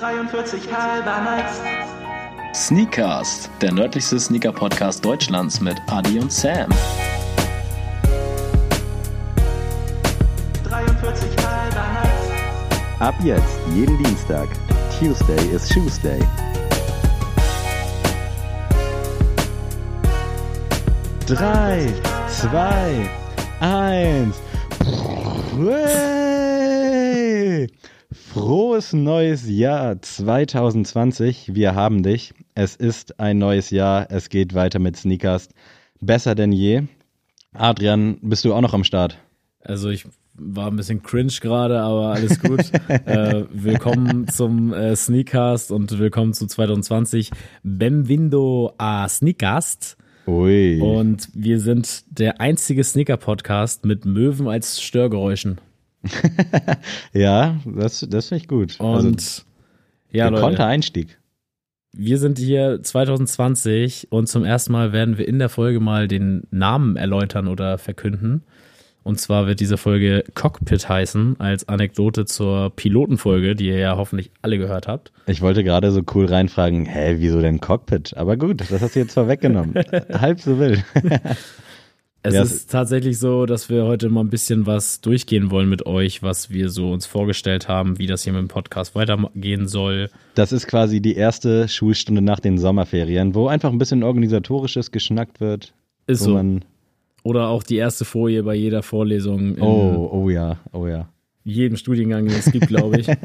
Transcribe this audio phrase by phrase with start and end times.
[0.00, 1.60] 43 halber nice.
[2.54, 6.70] Sneakcast, der nördlichste Sneaker-Podcast Deutschlands mit Adi und Sam.
[10.64, 13.00] 43 halber nice.
[13.00, 14.48] Ab jetzt, jeden Dienstag.
[14.98, 16.20] Tuesday is Tuesday.
[21.26, 21.92] Drei,
[22.26, 23.10] zwei,
[23.60, 24.40] eins.
[28.50, 31.54] Frohes neues Jahr 2020.
[31.54, 32.34] Wir haben dich.
[32.56, 34.08] Es ist ein neues Jahr.
[34.10, 35.50] Es geht weiter mit Sneakers.
[36.00, 36.82] Besser denn je.
[37.52, 39.18] Adrian, bist du auch noch am Start?
[39.60, 40.04] Also ich
[40.34, 42.72] war ein bisschen cringe gerade, aber alles gut.
[42.88, 47.30] äh, willkommen zum äh, Sneakcast und willkommen zu 2020.
[47.62, 49.96] Benvindo a Sneakcast.
[50.26, 50.80] Ui.
[50.80, 55.60] Und wir sind der einzige Sneaker-Podcast mit Möwen als Störgeräuschen.
[57.12, 58.80] ja, das, das finde ich gut.
[58.80, 59.42] Und also,
[60.10, 61.18] ja, Leute, Kontereinstieg.
[61.92, 66.44] wir sind hier 2020 und zum ersten Mal werden wir in der Folge mal den
[66.50, 68.42] Namen erläutern oder verkünden.
[69.02, 74.30] Und zwar wird diese Folge Cockpit heißen, als Anekdote zur Pilotenfolge, die ihr ja hoffentlich
[74.42, 75.10] alle gehört habt.
[75.26, 78.14] Ich wollte gerade so cool reinfragen, hä, wieso denn Cockpit?
[78.16, 79.74] Aber gut, das hast du jetzt vorweggenommen.
[80.12, 80.84] Halb so wild.
[82.22, 85.86] Es Ja, ist tatsächlich so, dass wir heute mal ein bisschen was durchgehen wollen mit
[85.86, 90.10] euch, was wir so uns vorgestellt haben, wie das hier mit dem Podcast weitergehen soll.
[90.34, 95.40] Das ist quasi die erste Schulstunde nach den Sommerferien, wo einfach ein bisschen organisatorisches geschnackt
[95.40, 95.72] wird.
[96.06, 96.38] Ist so.
[97.22, 101.08] Oder auch die erste Folie bei jeder Vorlesung in oh, oh ja, oh ja.
[101.44, 103.06] jedem Studiengang, den es gibt, glaube ich.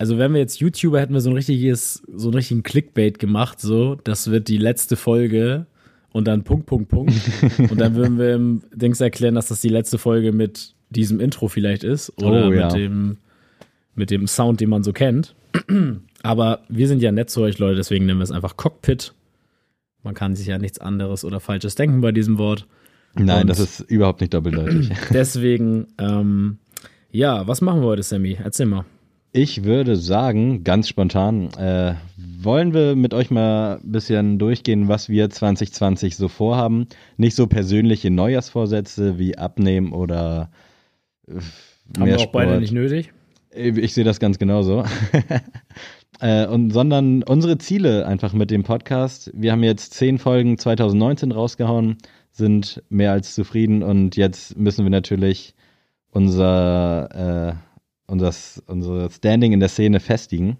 [0.00, 3.60] Also wenn wir jetzt YouTuber hätten wir so ein richtiges, so einen richtigen Clickbait gemacht,
[3.60, 5.66] so, das wird die letzte Folge
[6.12, 7.12] und dann Punkt, Punkt, Punkt.
[7.70, 11.48] Und dann würden wir im Dings erklären, dass das die letzte Folge mit diesem Intro
[11.48, 12.66] vielleicht ist oder Oh, ja.
[12.66, 13.16] mit dem,
[13.94, 15.34] mit dem Sound, den man so kennt.
[16.22, 19.12] Aber wir sind ja nett zu euch, Leute, deswegen nennen wir es einfach Cockpit.
[20.02, 22.66] Man kann sich ja nichts anderes oder Falsches denken bei diesem Wort.
[23.14, 24.90] Nein, Und- das ist überhaupt nicht doppeldeutig.
[25.12, 26.58] Deswegen, ähm,
[27.10, 28.38] ja, was machen wir heute, Sammy?
[28.42, 28.84] Erzähl mal.
[29.32, 35.10] Ich würde sagen, ganz spontan, äh, wollen wir mit euch mal ein bisschen durchgehen, was
[35.10, 36.86] wir 2020 so vorhaben.
[37.18, 40.50] Nicht so persönliche Neujahrsvorsätze wie abnehmen oder
[41.26, 41.34] äh,
[41.98, 42.60] Haben wir auch beide Sport.
[42.60, 43.12] nicht nötig.
[43.54, 44.84] Ich sehe das ganz genauso.
[46.20, 49.30] äh, und, sondern unsere Ziele einfach mit dem Podcast.
[49.34, 51.98] Wir haben jetzt zehn Folgen 2019 rausgehauen,
[52.30, 55.54] sind mehr als zufrieden und jetzt müssen wir natürlich
[56.10, 57.67] unser, äh,
[58.08, 58.32] unser,
[58.66, 60.56] unser Standing in der Szene festigen.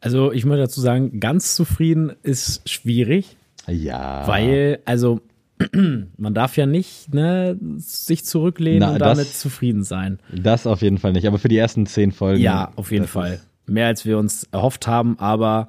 [0.00, 3.36] Also ich möchte dazu sagen, ganz zufrieden ist schwierig,
[3.66, 4.26] Ja.
[4.28, 5.20] weil, also
[5.72, 10.18] man darf ja nicht ne, sich zurücklehnen Na, und das- damit zufrieden sein.
[10.32, 12.42] Das auf jeden Fall nicht, aber für die ersten zehn Folgen.
[12.42, 13.40] Ja, auf jeden das Fall.
[13.66, 15.68] Mehr als wir uns erhofft haben, aber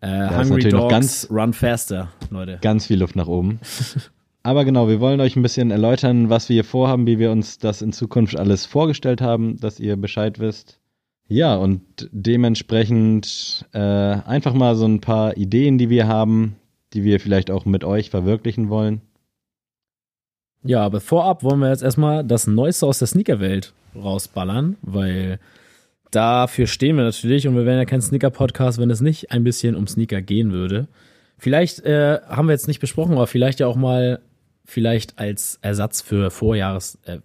[0.00, 2.58] äh, Hungry Dogs ganz- run faster, Leute.
[2.60, 3.58] Ganz viel Luft nach oben.
[4.42, 7.58] Aber genau, wir wollen euch ein bisschen erläutern, was wir hier vorhaben, wie wir uns
[7.58, 10.80] das in Zukunft alles vorgestellt haben, dass ihr Bescheid wisst.
[11.28, 16.56] Ja, und dementsprechend äh, einfach mal so ein paar Ideen, die wir haben,
[16.92, 19.00] die wir vielleicht auch mit euch verwirklichen wollen.
[20.64, 25.38] Ja, aber vorab wollen wir jetzt erstmal das Neueste aus der Sneakerwelt rausballern, weil
[26.10, 29.74] dafür stehen wir natürlich und wir wären ja kein Sneaker-Podcast, wenn es nicht ein bisschen
[29.74, 30.88] um Sneaker gehen würde.
[31.38, 34.20] Vielleicht äh, haben wir jetzt nicht besprochen, aber vielleicht ja auch mal,
[34.64, 37.18] vielleicht als Ersatz für Vorjahres, äh,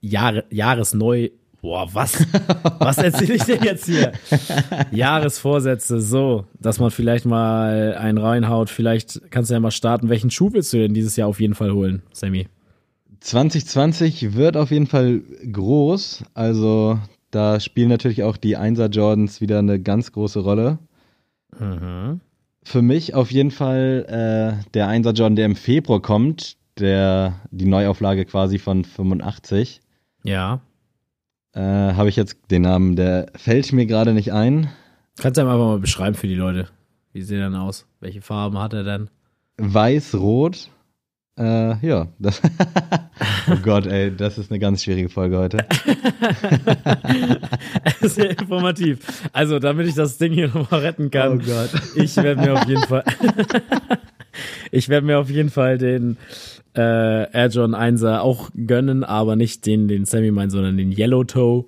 [0.00, 1.28] Jahre, Jahresneu,
[1.60, 2.26] boah, was?
[2.78, 4.12] was erzähle ich denn jetzt hier?
[4.90, 8.70] Jahresvorsätze, so, dass man vielleicht mal einen reinhaut.
[8.70, 10.08] Vielleicht kannst du ja mal starten.
[10.08, 12.48] Welchen Schuh willst du denn dieses Jahr auf jeden Fall holen, Sammy?
[13.20, 15.20] 2020 wird auf jeden Fall
[15.52, 16.98] groß, also
[17.30, 20.78] da spielen natürlich auch die 1er Jordans wieder eine ganz große Rolle.
[21.58, 22.20] Mhm.
[22.62, 27.66] Für mich auf jeden Fall äh, der 1er Jordan, der im Februar kommt, der die
[27.66, 29.80] Neuauflage quasi von 85.
[30.24, 30.60] Ja.
[31.52, 34.70] Äh, Habe ich jetzt den Namen, der fällt mir gerade nicht ein.
[35.18, 36.68] Kannst du einfach mal beschreiben für die Leute.
[37.12, 37.86] Wie sieht er denn aus?
[38.00, 39.10] Welche Farben hat er denn?
[39.58, 40.70] Weiß-Rot.
[41.38, 42.40] Äh, ja, das
[43.50, 45.58] oh Gott, ey, das ist eine ganz schwierige Folge heute.
[48.02, 48.98] Sehr informativ.
[49.32, 51.70] Also, damit ich das Ding hier nochmal retten kann, Oh Gott.
[51.94, 53.04] ich werde mir auf jeden Fall,
[54.70, 56.16] ich werde mir auf jeden Fall den
[56.74, 61.24] äh, Air John 1er auch gönnen, aber nicht den, den Sammy meint, sondern den Yellow
[61.24, 61.64] Toe.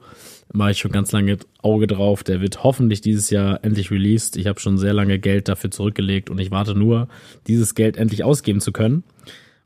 [0.54, 2.24] Mache ich schon ganz lange Auge drauf.
[2.24, 4.36] Der wird hoffentlich dieses Jahr endlich released.
[4.36, 7.08] Ich habe schon sehr lange Geld dafür zurückgelegt und ich warte nur,
[7.46, 9.02] dieses Geld endlich ausgeben zu können.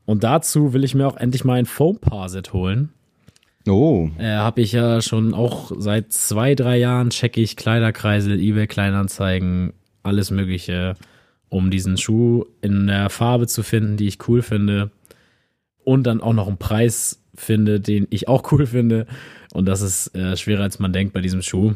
[0.05, 2.89] Und dazu will ich mir auch endlich mal ein Foam Parset holen.
[3.67, 8.67] Oh, Äh, habe ich ja schon auch seit zwei, drei Jahren checke ich Kleiderkreisel, eBay
[8.67, 9.73] Kleinanzeigen,
[10.03, 10.95] alles Mögliche,
[11.49, 14.91] um diesen Schuh in der Farbe zu finden, die ich cool finde
[15.83, 19.07] und dann auch noch einen Preis finde, den ich auch cool finde.
[19.53, 21.73] Und das ist äh, schwerer als man denkt bei diesem Schuh.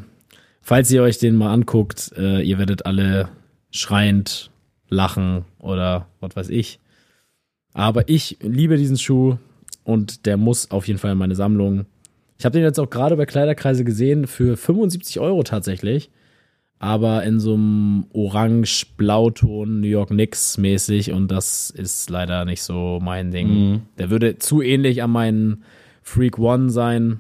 [0.62, 3.30] Falls ihr euch den mal anguckt, äh, ihr werdet alle
[3.72, 4.52] schreiend
[4.90, 6.80] lachen oder was weiß ich.
[7.74, 9.38] Aber ich liebe diesen Schuh
[9.84, 11.86] und der muss auf jeden Fall in meine Sammlung.
[12.38, 16.10] Ich habe den jetzt auch gerade bei Kleiderkreise gesehen für 75 Euro tatsächlich.
[16.84, 22.98] Aber in so einem orange-blauton New York Knicks mäßig und das ist leider nicht so
[23.00, 23.48] mein Ding.
[23.48, 23.82] Mhm.
[24.00, 25.64] Der würde zu ähnlich an meinen
[26.02, 27.20] Freak One sein.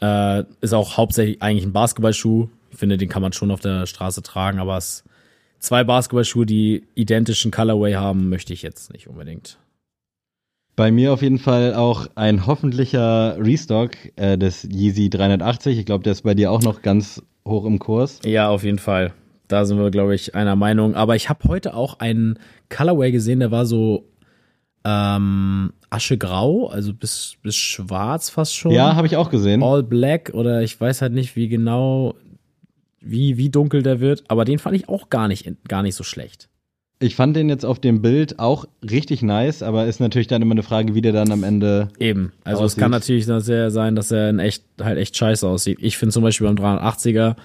[0.00, 2.48] Äh, ist auch hauptsächlich eigentlich ein Basketballschuh.
[2.72, 5.04] Ich finde, den kann man schon auf der Straße tragen, aber es
[5.60, 9.56] zwei Basketballschuhe, die identischen Colorway haben, möchte ich jetzt nicht unbedingt.
[10.76, 15.78] Bei mir auf jeden Fall auch ein hoffentlicher Restock äh, des Yeezy 380.
[15.78, 18.20] Ich glaube, der ist bei dir auch noch ganz hoch im Kurs.
[18.24, 19.12] Ja, auf jeden Fall.
[19.48, 20.94] Da sind wir, glaube ich, einer Meinung.
[20.94, 22.38] Aber ich habe heute auch einen
[22.68, 24.06] Colorway gesehen, der war so
[24.84, 28.72] ähm, aschegrau, also bis, bis schwarz fast schon.
[28.72, 29.62] Ja, habe ich auch gesehen.
[29.62, 32.14] All Black oder ich weiß halt nicht, wie genau,
[33.00, 34.24] wie, wie dunkel der wird.
[34.28, 36.48] Aber den fand ich auch gar nicht, gar nicht so schlecht.
[37.02, 40.52] Ich fand den jetzt auf dem Bild auch richtig nice, aber ist natürlich dann immer
[40.52, 41.88] eine Frage, wie der dann am Ende.
[41.98, 42.32] Eben.
[42.44, 42.76] Also Aussieht.
[42.76, 45.78] es kann natürlich sehr sein, dass er in echt halt echt scheiße aussieht.
[45.80, 47.36] Ich finde zum Beispiel beim 380er,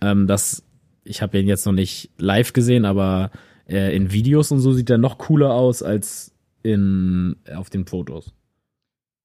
[0.00, 0.64] ähm, dass
[1.04, 3.30] ich habe ihn jetzt noch nicht live gesehen, aber
[3.68, 6.32] äh, in Videos und so sieht er noch cooler aus als
[6.64, 8.32] in auf den Fotos.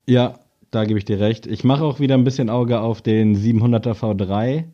[0.08, 0.40] Ja,
[0.70, 1.48] da gebe ich dir recht.
[1.48, 4.66] Ich mache auch wieder ein bisschen Auge auf den 700er V3.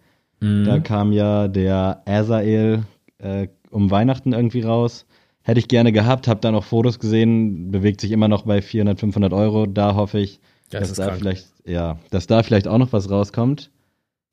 [0.42, 0.66] Mhm.
[0.66, 2.84] Da kam ja der Azael
[3.20, 5.06] äh, um Weihnachten irgendwie raus.
[5.42, 9.00] Hätte ich gerne gehabt, habe da noch Fotos gesehen, bewegt sich immer noch bei 400,
[9.00, 9.66] 500 Euro.
[9.66, 11.20] Da hoffe ich, Das dass da krank.
[11.20, 13.72] vielleicht, ja, dass da vielleicht auch noch was rauskommt.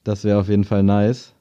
[0.02, 1.32] Das wäre auf jeden Fall nice.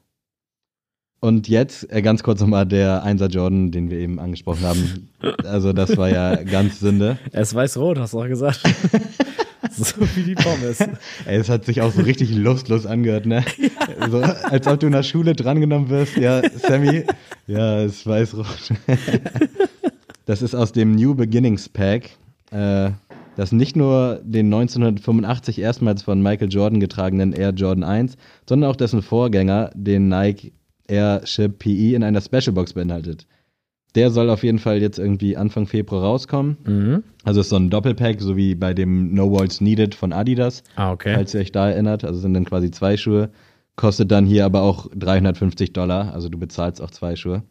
[1.20, 5.08] Und jetzt äh, ganz kurz nochmal der 1er Jordan, den wir eben angesprochen haben.
[5.42, 7.16] Also das war ja ganz Sünde.
[7.32, 8.60] Er ist weiß-rot, hast du auch gesagt.
[9.76, 10.80] so wie die Pommes.
[11.26, 13.44] Ey, es hat sich auch so richtig lustlos angehört, ne?
[14.10, 16.16] So, als ob du in der Schule drangenommen wirst.
[16.16, 17.04] Ja, Sammy,
[17.46, 18.72] ja, es weiß rot.
[20.26, 22.10] Das ist aus dem New Beginnings Pack,
[22.50, 22.90] äh,
[23.36, 28.16] das nicht nur den 1985 erstmals von Michael Jordan getragenen Air Jordan 1,
[28.48, 30.52] sondern auch dessen Vorgänger, den Nike
[30.86, 33.26] Airship PE, in einer Specialbox beinhaltet.
[33.94, 36.56] Der soll auf jeden Fall jetzt irgendwie Anfang Februar rauskommen.
[36.66, 37.02] Mhm.
[37.22, 40.92] Also ist so ein Doppelpack, so wie bei dem No Walls Needed von Adidas Ah,
[40.92, 41.14] okay.
[41.14, 42.04] falls ihr euch da erinnert.
[42.04, 43.30] Also sind dann quasi zwei Schuhe.
[43.76, 46.12] Kostet dann hier aber auch 350 Dollar.
[46.12, 47.42] Also du bezahlst auch zwei Schuhe.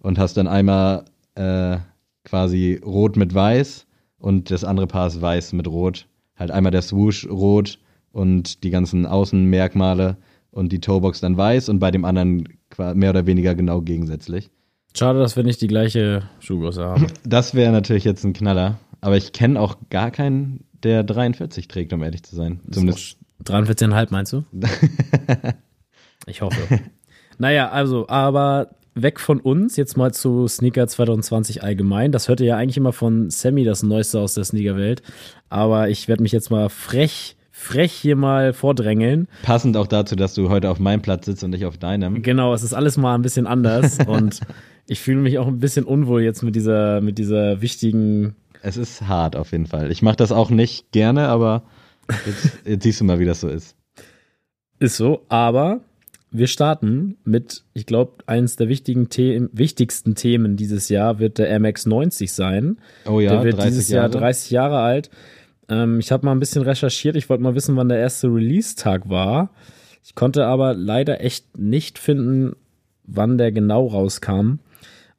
[0.00, 1.04] Und hast dann einmal
[1.34, 1.78] äh,
[2.24, 3.86] quasi rot mit weiß
[4.18, 6.06] und das andere Paar ist weiß mit rot.
[6.36, 7.78] Halt einmal der Swoosh rot
[8.12, 10.16] und die ganzen Außenmerkmale
[10.50, 12.48] und die Toebox dann weiß und bei dem anderen
[12.94, 14.50] mehr oder weniger genau gegensätzlich.
[14.96, 17.06] Schade, dass wir nicht die gleiche Schuhgröße haben.
[17.24, 18.78] Das wäre natürlich jetzt ein Knaller.
[19.00, 22.60] Aber ich kenne auch gar keinen, der 43 trägt, um ehrlich zu sein.
[22.70, 24.44] Zumindest 43,5 meinst du?
[26.26, 26.80] ich hoffe.
[27.38, 32.12] Naja, also, aber weg von uns, jetzt mal zu Sneaker 2020 allgemein.
[32.12, 35.02] Das hörte ja eigentlich immer von Sammy, das Neueste aus der Sneakerwelt.
[35.50, 39.28] Aber ich werde mich jetzt mal frech, frech hier mal vordrängeln.
[39.42, 42.22] Passend auch dazu, dass du heute auf meinem Platz sitzt und nicht auf deinem.
[42.22, 44.40] Genau, es ist alles mal ein bisschen anders und
[44.86, 49.02] ich fühle mich auch ein bisschen unwohl jetzt mit dieser, mit dieser wichtigen Es ist
[49.02, 49.90] hart auf jeden Fall.
[49.90, 51.62] Ich mache das auch nicht gerne, aber
[52.26, 53.76] jetzt, jetzt siehst du mal, wie das so ist.
[54.78, 55.80] Ist so, aber
[56.30, 61.60] wir starten mit, ich glaube, eines der wichtigen The wichtigsten Themen dieses Jahr wird der
[61.60, 62.78] MX90 sein.
[63.06, 64.12] Oh ja, der wird 30 dieses Jahre.
[64.12, 65.10] Jahr 30 Jahre alt.
[65.68, 67.14] Ähm, ich habe mal ein bisschen recherchiert.
[67.14, 69.50] Ich wollte mal wissen, wann der erste Release-Tag war.
[70.02, 72.56] Ich konnte aber leider echt nicht finden,
[73.04, 74.58] wann der genau rauskam.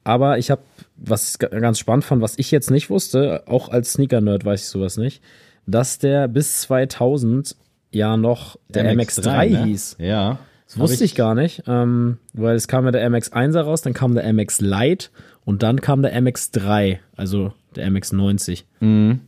[0.05, 0.61] Aber ich habe,
[0.95, 4.61] was ich ga- ganz spannend fand, was ich jetzt nicht wusste, auch als Sneaker-Nerd weiß
[4.61, 5.21] ich sowas nicht,
[5.65, 7.55] dass der bis 2000
[7.91, 9.63] ja noch der, MX3, ne?
[9.65, 9.97] hieß.
[9.99, 10.37] Ja.
[10.67, 14.15] Das wusste ich, gar nicht, ähm, weil es kam ja der MX1er raus, dann kam
[14.15, 15.09] der MX Lite
[15.43, 18.63] und dann kam der MX3, also der MX90.
[18.79, 19.21] Mhm.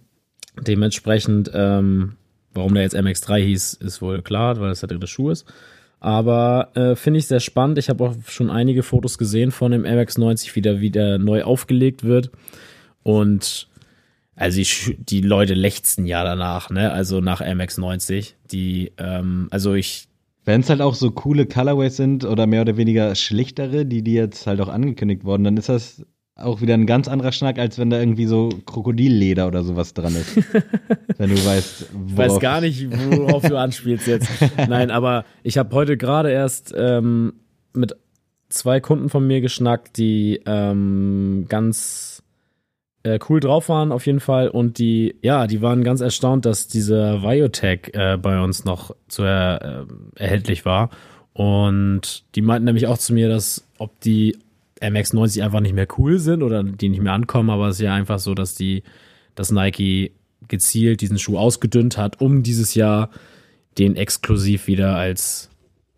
[0.60, 2.14] Dementsprechend, ähm,
[2.54, 5.46] warum der jetzt MX3 hieß, ist wohl klar, weil das der dritte Schuh ist.
[6.00, 7.78] Aber äh, finde ich sehr spannend.
[7.80, 12.04] Ich habe auch schon einige Fotos gesehen von dem MX90, wie der wieder neu aufgelegt
[12.04, 12.32] wird.
[13.04, 13.68] Und
[14.36, 16.92] also Schu- die Leute lechzen ja danach, ne?
[16.92, 18.36] Also nach MX90.
[18.52, 20.08] Die, ähm, also ich
[20.46, 24.14] Wenn es halt auch so coole Colorways sind oder mehr oder weniger schlichtere, die die
[24.14, 26.06] jetzt halt auch angekündigt wurden, dann ist das
[26.38, 30.16] auch wieder ein ganz anderer Schnack, als wenn da irgendwie so Krokodilleder oder sowas dran
[30.16, 30.38] ist.
[31.18, 34.30] wenn du weißt, Ich weiß gar nicht, worauf du anspielst jetzt.
[34.70, 37.34] Nein, aber ich habe heute gerade erst ähm,
[37.74, 37.96] mit
[38.50, 42.24] zwei Kunden von mir geschnackt, die ähm, ganz
[43.04, 46.68] äh, cool drauf waren auf jeden Fall und die, ja, die waren ganz erstaunt, dass
[46.68, 49.86] dieser Biotech äh, bei uns noch zu er,
[50.18, 50.90] äh, erhältlich war
[51.34, 54.38] und die meinten nämlich auch zu mir, dass ob die
[54.82, 57.94] MX90 einfach nicht mehr cool sind oder die nicht mehr ankommen, aber es ist ja
[57.94, 58.84] einfach so, dass die,
[59.36, 60.12] dass Nike
[60.48, 63.10] gezielt diesen Schuh ausgedünnt hat, um dieses Jahr
[63.78, 65.50] den exklusiv wieder als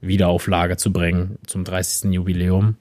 [0.02, 2.12] Wiederauflage zu bringen zum 30.
[2.12, 2.76] Jubiläum.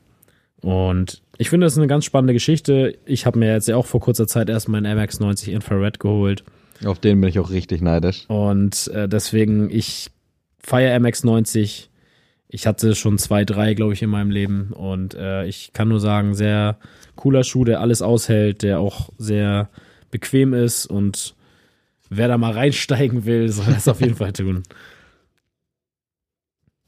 [0.61, 2.99] Und ich finde, das ist eine ganz spannende Geschichte.
[3.05, 6.45] Ich habe mir jetzt ja auch vor kurzer Zeit erst meinen MX90 Infrared geholt.
[6.85, 8.25] Auf den bin ich auch richtig neidisch.
[8.29, 10.11] Und äh, deswegen, ich
[10.61, 11.88] feiere MX90
[12.49, 14.73] ich hatte schon zwei, drei, glaube ich, in meinem Leben.
[14.73, 16.79] Und äh, ich kann nur sagen, sehr
[17.15, 19.69] cooler Schuh, der alles aushält, der auch sehr
[20.11, 20.87] bequem ist.
[20.87, 21.35] Und
[22.09, 24.63] wer da mal reinsteigen will, soll das auf jeden Fall tun.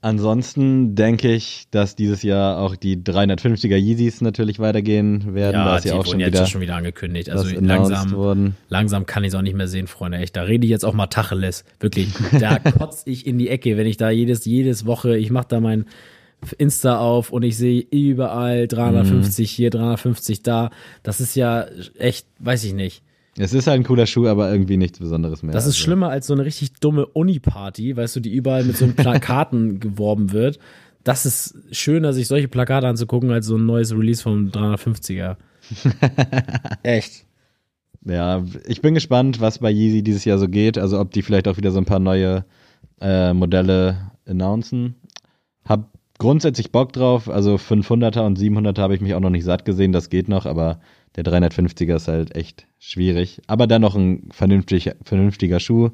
[0.03, 5.57] Ansonsten denke ich, dass dieses Jahr auch die 350er Yeezys natürlich weitergehen werden.
[5.57, 7.29] Ja, da ist die ja auch wurden schon jetzt wieder schon wieder angekündigt.
[7.29, 8.57] Also langsam, worden.
[8.71, 10.17] langsam kann ich es auch nicht mehr sehen, Freunde.
[10.17, 11.65] Echt, da rede ich jetzt auch mal Tacheles.
[11.81, 15.49] Wirklich, da kotze ich in die Ecke, wenn ich da jedes, jedes Woche, ich mache
[15.49, 15.85] da mein
[16.57, 20.71] Insta auf und ich sehe überall 350 hier, 350 da.
[21.03, 21.67] Das ist ja
[21.99, 23.03] echt, weiß ich nicht.
[23.41, 25.53] Es ist halt ein cooler Schuh, aber irgendwie nichts Besonderes mehr.
[25.53, 28.77] Das ist Also, schlimmer als so eine richtig dumme Uni-Party, weißt du, die überall mit
[28.77, 30.59] so einem Plakaten geworben wird.
[31.05, 35.37] Das ist schöner, sich solche Plakate anzugucken, als so ein neues Release vom 350er.
[36.83, 37.25] Echt.
[38.05, 40.79] Ja, ich bin gespannt, was bei Yeezy dieses Jahr so geht.
[40.79, 42.45] Also ob die vielleicht auch wieder so ein paar neue
[43.01, 44.95] äh, Modelle announcen.
[45.65, 47.29] Hab grundsätzlich Bock drauf.
[47.29, 49.91] Also 500er und 700er habe ich mich auch noch nicht satt gesehen.
[49.91, 50.79] Das geht noch, aber
[51.17, 53.41] der 350er ist halt echt schwierig.
[53.49, 55.91] Aber dennoch ein vernünftig, vernünftiger Schuh.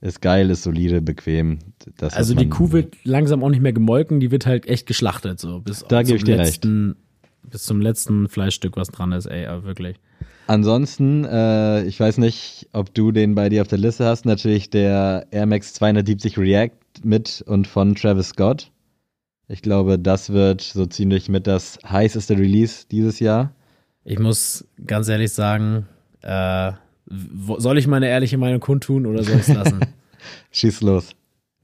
[0.00, 1.60] Ist geil, ist solide, bequem.
[1.96, 5.40] Das Also die Kuh wird langsam auch nicht mehr gemolken, die wird halt echt geschlachtet,
[5.40, 6.96] so bis Da zum geb ich dir letzten,
[7.42, 9.96] bis zum letzten Fleischstück, was dran ist, ey, aber wirklich.
[10.48, 14.26] Ansonsten, äh, ich weiß nicht, ob du den bei dir auf der Liste hast.
[14.26, 18.70] Natürlich der Air Max 270 React mit und von Travis Scott.
[19.48, 23.52] Ich glaube, das wird so ziemlich mit das heißeste Release dieses Jahr.
[24.04, 25.86] Ich muss ganz ehrlich sagen,
[26.22, 26.72] äh,
[27.58, 29.80] soll ich meine ehrliche Meinung kundtun oder soll ich es lassen?
[30.50, 31.10] Schieß los.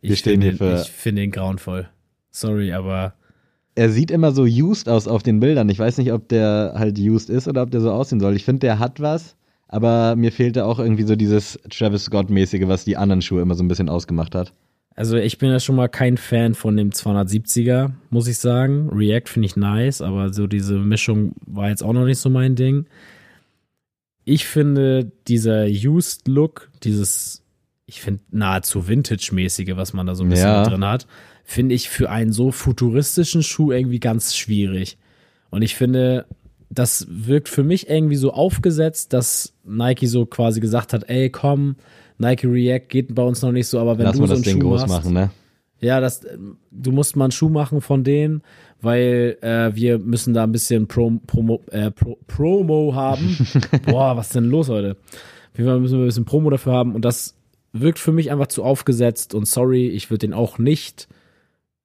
[0.00, 1.88] Wir ich stehen hier für- Ich finde ihn grauenvoll.
[2.30, 3.14] Sorry, aber
[3.74, 5.68] Er sieht immer so used aus auf den Bildern.
[5.68, 8.36] Ich weiß nicht, ob der halt used ist oder ob der so aussehen soll.
[8.36, 9.34] Ich finde, der hat was,
[9.68, 13.64] aber mir fehlte auch irgendwie so dieses Travis Scott-mäßige, was die anderen Schuhe immer so
[13.64, 14.52] ein bisschen ausgemacht hat.
[14.94, 18.90] Also ich bin ja schon mal kein Fan von dem 270er, muss ich sagen.
[18.90, 22.56] React finde ich nice, aber so diese Mischung war jetzt auch noch nicht so mein
[22.56, 22.86] Ding.
[24.24, 27.42] Ich finde dieser Used Look, dieses,
[27.86, 30.64] ich finde nahezu Vintage-mäßige, was man da so ein bisschen Ja.
[30.64, 31.06] drin hat,
[31.44, 34.98] finde ich für einen so futuristischen Schuh irgendwie ganz schwierig.
[35.50, 36.26] Und ich finde,
[36.70, 41.76] das wirkt für mich irgendwie so aufgesetzt, dass Nike so quasi gesagt hat, ey, komm,
[42.22, 44.44] Nike React geht bei uns noch nicht so, aber wenn Lass du so das einen
[44.44, 45.30] Ding Schuh groß machst, machen, ne?
[45.80, 46.22] ja, das,
[46.70, 48.42] du musst mal einen Schuh machen von denen,
[48.80, 53.36] weil äh, wir müssen da ein bisschen Pro, Promo, äh, Pro, Promo haben.
[53.86, 54.96] Boah, was ist denn los heute?
[55.52, 57.34] Auf jeden Fall müssen wir ein bisschen Promo dafür haben und das
[57.72, 61.08] wirkt für mich einfach zu aufgesetzt und sorry, ich würde den auch nicht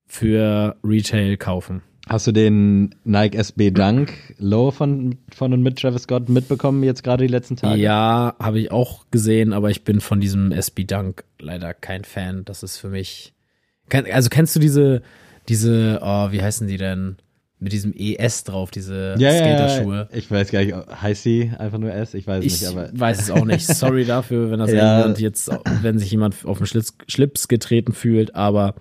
[0.06, 1.82] für Retail kaufen.
[2.10, 7.04] Hast du den Nike SB Dunk Low von, von und mit Travis Scott mitbekommen jetzt
[7.04, 7.80] gerade die letzten Tage?
[7.82, 12.46] Ja, habe ich auch gesehen, aber ich bin von diesem SB Dunk leider kein Fan.
[12.46, 13.34] Das ist für mich.
[14.12, 15.02] Also kennst du diese,
[15.50, 17.18] diese, oh, wie heißen die denn?
[17.60, 20.08] Mit diesem ES drauf, diese ja, Skaterschuhe.
[20.12, 20.18] ja.
[20.18, 22.14] Ich weiß gar nicht, heißt sie einfach nur S?
[22.14, 23.66] Ich weiß Ich nicht, aber weiß es auch nicht.
[23.66, 25.00] Sorry dafür, wenn das Ja.
[25.00, 25.50] jemand jetzt,
[25.82, 28.76] wenn sich jemand auf den Schlips, Schlips getreten fühlt, aber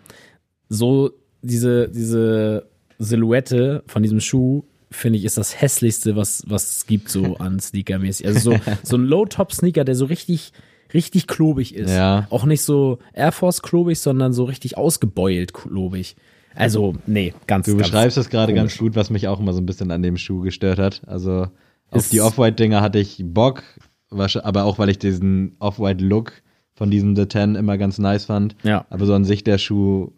[0.68, 2.68] so diese, diese
[2.98, 7.58] Silhouette von diesem Schuh, finde ich, ist das hässlichste, was, was es gibt, so an
[7.60, 8.26] Sneaker-mäßig.
[8.26, 10.52] Also so, so ein Low-Top-Sneaker, der so richtig,
[10.94, 11.90] richtig klobig ist.
[11.90, 12.26] Ja.
[12.30, 16.16] Auch nicht so Air Force klobig, sondern so richtig ausgebeult klobig.
[16.54, 19.66] Also, nee, ganz, du beschreibst es gerade ganz gut, was mich auch immer so ein
[19.66, 21.02] bisschen an dem Schuh gestört hat.
[21.06, 21.48] Also
[21.90, 23.62] auf Ist- die Off-White-Dinger hatte ich Bock,
[24.10, 26.32] aber auch weil ich diesen Off-White-Look
[26.74, 28.56] von diesem The Ten immer ganz nice fand.
[28.62, 28.86] Ja.
[28.88, 30.12] Aber so an sich der Schuh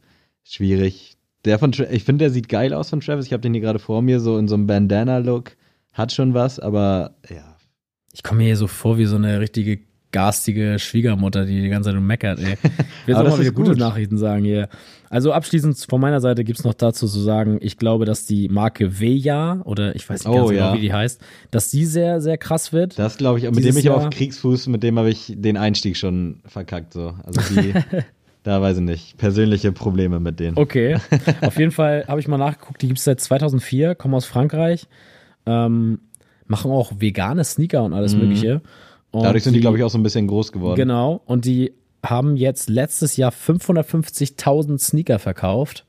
[0.45, 1.17] schwierig.
[1.45, 3.27] Der von, ich finde, der sieht geil aus von Travis.
[3.27, 5.53] Ich habe den hier gerade vor mir, so in so einem Bandana-Look.
[5.93, 7.57] Hat schon was, aber ja.
[8.13, 9.81] Ich komme mir hier so vor wie so eine richtige
[10.11, 12.55] garstige Schwiegermutter, die die ganze Zeit nur meckert, ey.
[13.03, 13.79] Ich will auch mal wieder gute gut.
[13.79, 14.69] Nachrichten sagen hier.
[15.11, 18.99] Also abschließend von meiner Seite gibt's noch dazu zu sagen, ich glaube, dass die Marke
[19.01, 20.75] Veja, oder ich weiß nicht ganz Oh, genau, ja.
[20.75, 22.99] wie die heißt, dass die sehr, sehr krass wird.
[22.99, 25.97] Das glaube ich, mit dem ich Jahr- auf Kriegsfuß, mit dem habe ich den Einstieg
[25.97, 26.95] schon verkackt.
[26.95, 27.15] So.
[27.25, 27.75] Also die,
[28.43, 29.17] da weiß ich nicht.
[29.19, 30.57] Persönliche Probleme mit denen.
[30.57, 30.97] Okay.
[31.43, 34.87] Auf jeden Fall habe ich mal nachgeguckt, die gibt es seit 2004, kommen aus Frankreich,
[35.47, 36.01] ähm,
[36.47, 38.63] machen auch vegane Sneaker und alles Mögliche.
[39.11, 39.25] Und Mhm.
[39.25, 40.77] Dadurch sind die, glaube ich, auch so ein bisschen groß geworden.
[40.77, 41.23] Genau.
[41.25, 41.73] Und die
[42.05, 45.87] haben jetzt letztes Jahr 550.000 Sneaker verkauft.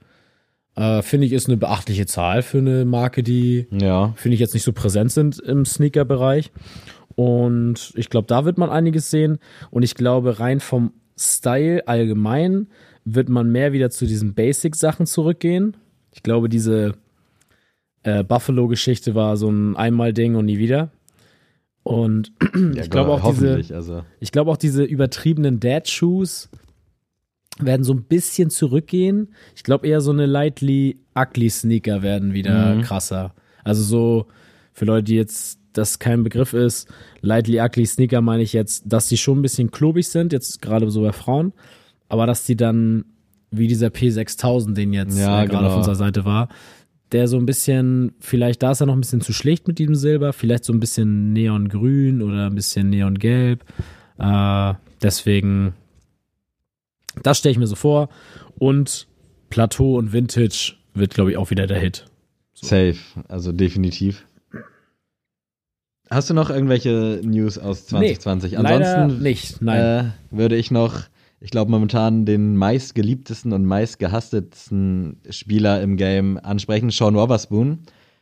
[0.76, 4.14] Äh, Finde ich, ist eine beachtliche Zahl für eine Marke, die Ja.
[4.16, 6.52] finde ich jetzt nicht so präsent sind im Sneaker-Bereich.
[7.16, 9.40] Und ich glaube, da wird man einiges sehen.
[9.72, 12.68] Und ich glaube, rein vom Style allgemein
[13.06, 15.76] wird man mehr wieder zu diesen Basic-Sachen zurückgehen.
[16.14, 16.94] Ich glaube, diese
[18.04, 20.92] äh, Buffalo-Geschichte war so ein Einmal-Ding und nie wieder.
[21.84, 22.32] Und
[22.74, 24.04] ja ich glaube auch diese, Also.
[24.20, 26.50] ich glaube auch diese übertriebenen Dad-Shoes
[27.60, 29.34] werden so ein bisschen zurückgehen.
[29.56, 32.82] Ich glaube eher so eine lightly ugly Sneaker werden wieder Mhm.
[32.82, 33.34] krasser.
[33.64, 34.28] Also so
[34.72, 36.88] für Leute, die jetzt das kein Begriff ist,
[37.22, 40.90] lightly ugly Sneaker meine ich jetzt, dass die schon ein bisschen klobig sind, jetzt gerade
[40.92, 41.54] so bei Frauen,
[42.08, 43.06] aber dass die dann
[43.52, 45.72] wie dieser P6000, den jetzt Ja, äh, gerade genau.
[45.72, 46.50] auf unserer Seite war,
[47.12, 49.96] der so ein bisschen, vielleicht da ist er noch ein bisschen zu schlicht mit diesem
[49.96, 53.64] Silber, vielleicht so ein bisschen neongrün oder ein bisschen neongelb.
[54.20, 55.74] Äh, deswegen,
[57.24, 58.10] das stelle ich mir so vor.
[58.60, 59.08] Und
[59.50, 62.06] Plateau und Vintage wird, glaube ich, auch wieder der Hit.
[62.54, 64.26] Safe, also definitiv.
[66.10, 68.54] Hast du noch irgendwelche News aus 2020?
[68.54, 69.80] Leider Ansonsten nicht, nein.
[70.06, 71.02] äh, würde ich noch,
[71.40, 77.80] ich glaube, momentan den meistgeliebtesten und meistgehasstesten Spieler im Game ansprechen, Sean Wotherspoon.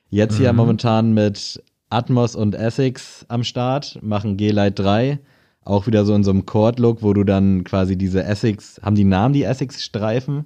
[0.10, 0.58] Jetzt hier Mhm.
[0.58, 5.20] momentan mit Atmos und Essex am Start, machen G-Lite 3.
[5.64, 9.04] Auch wieder so in so einem Chord-Look, wo du dann quasi diese Essex, haben die
[9.04, 10.46] Namen die Essex-Streifen?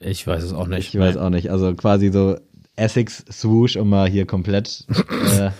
[0.00, 0.92] ich weiß es auch nicht.
[0.94, 1.50] Ich weiß auch nicht.
[1.50, 2.36] Also quasi so
[2.76, 4.86] Essex Swoosh, um mal hier komplett
[5.38, 5.50] äh,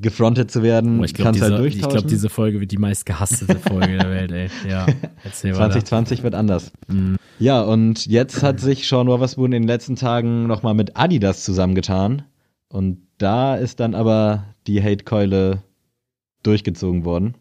[0.00, 1.00] gefrontet zu werden.
[1.00, 2.08] Oh, ich glaube, Kannst diese, halt ich glaub, durchtauschen.
[2.08, 4.48] diese Folge wird die meistgehasstete Folge der Welt, ey.
[4.68, 4.86] Ja,
[5.24, 5.72] erzähl weiter.
[5.72, 6.72] 2020 wird anders.
[6.88, 7.16] Mhm.
[7.38, 12.22] Ja, und jetzt hat sich Sean Wotherspoon in den letzten Tagen nochmal mit Adidas zusammengetan.
[12.68, 15.62] Und da ist dann aber die Hate-Keule
[16.42, 17.34] durchgezogen worden.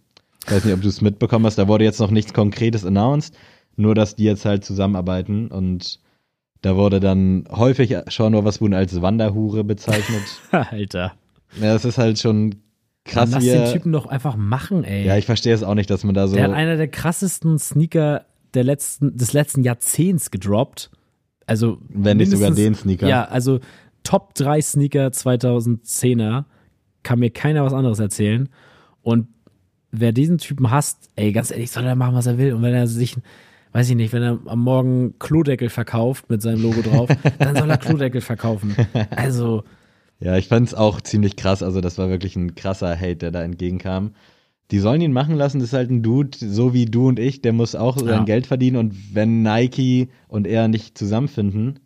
[0.45, 1.57] Ich weiß nicht, ob du es mitbekommen hast.
[1.57, 3.35] Da wurde jetzt noch nichts Konkretes announced.
[3.77, 5.47] Nur, dass die jetzt halt zusammenarbeiten.
[5.47, 5.99] Und
[6.61, 10.23] da wurde dann häufig Sean Wotherspoon als Wanderhure bezeichnet.
[10.51, 11.13] Alter.
[11.59, 12.55] Ja, das ist halt schon
[13.05, 15.05] krass, Lass den Typen doch einfach machen, ey.
[15.05, 16.35] Ja, ich verstehe es auch nicht, dass man da so.
[16.35, 20.91] Der hat einer der krassesten Sneaker der letzten, des letzten Jahrzehnts gedroppt.
[21.45, 23.07] Also Wenn nicht sogar den Sneaker.
[23.07, 23.59] Ja, also
[24.03, 26.45] Top 3 Sneaker 2010er
[27.03, 28.49] kann mir keiner was anderes erzählen.
[29.01, 29.27] Und
[29.91, 32.53] wer diesen Typen hasst, ey, ganz ehrlich, soll er machen, was er will.
[32.53, 33.17] Und wenn er sich,
[33.73, 37.09] weiß ich nicht, wenn er am Morgen Klodeckel verkauft mit seinem Logo drauf,
[37.39, 38.75] dann soll er Klodeckel verkaufen.
[39.11, 39.63] Also,
[40.21, 41.63] Ja, ich fand's auch ziemlich krass.
[41.63, 44.11] Also, das war wirklich ein krasser Hate, der da entgegenkam.
[44.69, 47.41] Die sollen ihn machen lassen, das ist halt ein Dude, so wie du und ich,
[47.41, 48.23] der muss auch sein Ja.
[48.23, 51.79] Geld verdienen und wenn Nike und er nicht zusammenfinden,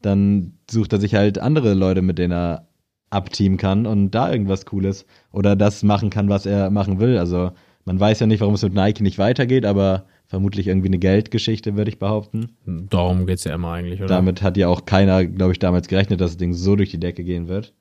[0.00, 2.68] dann sucht er sich halt andere Leute, mit denen er
[3.10, 7.18] abteamen kann und da irgendwas Cooles oder das machen kann, was er machen will.
[7.18, 7.52] Also
[7.84, 11.76] man weiß ja nicht, warum es mit Nike nicht weitergeht, aber vermutlich irgendwie eine Geldgeschichte,
[11.76, 12.56] würde ich behaupten.
[12.64, 14.08] darum geht's ja immer eigentlich, oder?
[14.08, 16.98] Damit hat ja auch keiner, glaube ich, damals gerechnet, dass das Ding so durch die
[16.98, 17.74] Decke gehen wird.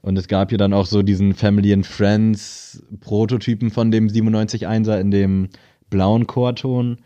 [0.00, 5.00] Und es gab ja dann auch so diesen Family and Friends Prototypen von dem 97.1er
[5.00, 5.48] in dem
[5.90, 6.98] blauen Chorton.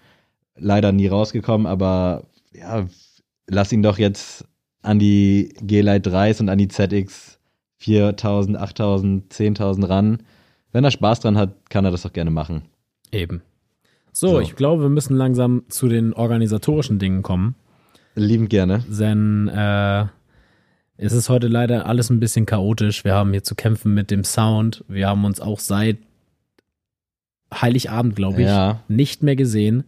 [0.58, 2.86] Leider nie rausgekommen, aber ja,
[3.46, 4.44] lass ihn doch jetzt
[4.82, 7.38] an die G-Lite 3s und an die ZX
[7.78, 10.22] 4000, 8000, 10.000 ran.
[10.72, 12.64] Wenn er Spaß dran hat, kann er das doch gerne machen.
[13.10, 13.40] Eben.
[14.18, 14.40] So, So.
[14.40, 17.54] ich glaube, wir müssen langsam zu den organisatorischen Dingen kommen.
[18.16, 18.84] Liebend gerne.
[18.88, 20.06] Denn äh,
[20.96, 23.04] es ist heute leider alles ein bisschen chaotisch.
[23.04, 24.84] Wir haben hier zu kämpfen mit dem Sound.
[24.88, 25.98] Wir haben uns auch seit
[27.54, 28.80] Heiligabend, glaube ich, Ja.
[28.88, 29.84] nicht mehr gesehen.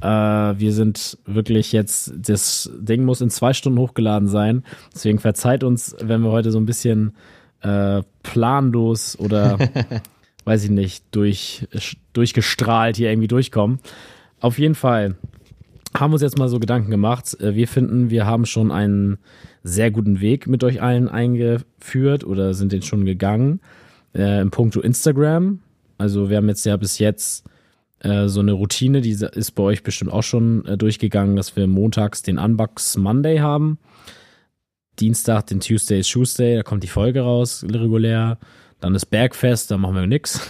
[0.00, 4.64] Äh, wir sind wirklich jetzt, das Ding muss in zwei Stunden hochgeladen sein.
[4.92, 7.12] Deswegen verzeiht uns, wenn wir heute so ein bisschen
[7.62, 9.58] äh, planlos oder
[10.44, 11.66] weiß ich nicht, durch,
[12.12, 13.80] durchgestrahlt hier irgendwie durchkommen.
[14.40, 15.16] Auf jeden Fall
[15.94, 17.38] haben wir uns jetzt mal so Gedanken gemacht.
[17.40, 19.18] Äh, Wir finden, wir haben schon einen
[19.62, 23.60] sehr guten Weg mit euch allen eingeführt oder sind den schon gegangen.
[24.14, 25.60] Äh, Im Punkto Instagram.
[25.98, 27.44] Also wir haben jetzt ja bis jetzt
[28.00, 31.66] äh, so eine Routine, die ist bei euch bestimmt auch schon äh, durchgegangen, dass wir
[31.66, 33.78] montags den Unbox Monday haben.
[34.98, 38.38] Dienstag den Tuesday is Tuesday, da kommt die Folge raus, regulär.
[38.80, 40.40] Dann ist Bergfest, da machen wir nix.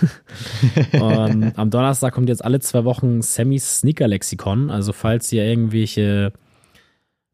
[0.93, 4.71] Und am Donnerstag kommt jetzt alle zwei Wochen Sammys Sneaker-Lexikon.
[4.71, 6.33] Also falls ihr irgendwelche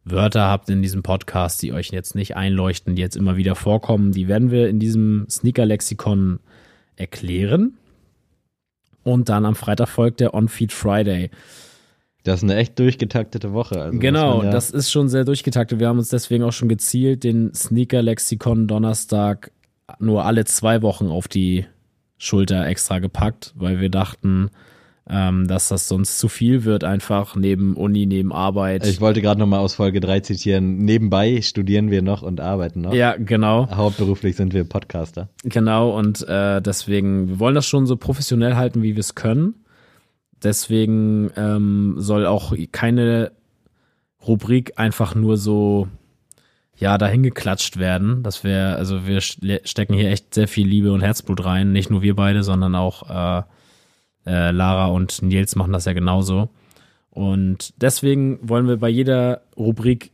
[0.05, 4.13] Wörter habt in diesem Podcast, die euch jetzt nicht einleuchten, die jetzt immer wieder vorkommen,
[4.13, 6.39] die werden wir in diesem Sneaker-Lexikon
[6.97, 7.75] erklären.
[9.03, 11.31] Und dann am Freitag folgt der On-Feed Friday.
[12.25, 13.81] Das ist eine echt durchgetaktete Woche.
[13.83, 15.79] Also genau, ja- das ist schon sehr durchgetaktet.
[15.79, 19.53] Wir haben uns deswegen auch schon gezielt den Sneaker-Lexikon Donnerstag
[19.99, 21.67] nur alle zwei Wochen auf die
[22.19, 24.51] Schulter extra gepackt, weil wir dachten,
[25.09, 28.85] ähm, dass das sonst zu viel wird, einfach neben Uni, neben Arbeit.
[28.87, 30.79] Ich wollte gerade nochmal aus Folge 3 zitieren.
[30.79, 32.93] Nebenbei studieren wir noch und arbeiten noch.
[32.93, 33.69] ja, genau.
[33.71, 35.29] Hauptberuflich sind wir Podcaster.
[35.45, 39.55] Genau, und äh, deswegen, wir wollen das schon so professionell halten, wie wir es können.
[40.43, 43.33] Deswegen ähm, soll auch keine
[44.27, 45.87] Rubrik einfach nur so,
[46.79, 48.23] ja, dahin geklatscht werden.
[48.23, 51.73] Das wäre, also wir ste- stecken hier echt sehr viel Liebe und Herzblut rein.
[51.73, 53.43] Nicht nur wir beide, sondern auch äh,
[54.27, 56.51] äh, Lara und Nils machen das ja genauso.
[57.11, 60.11] Und deswegen wollen wir bei jeder Rubrik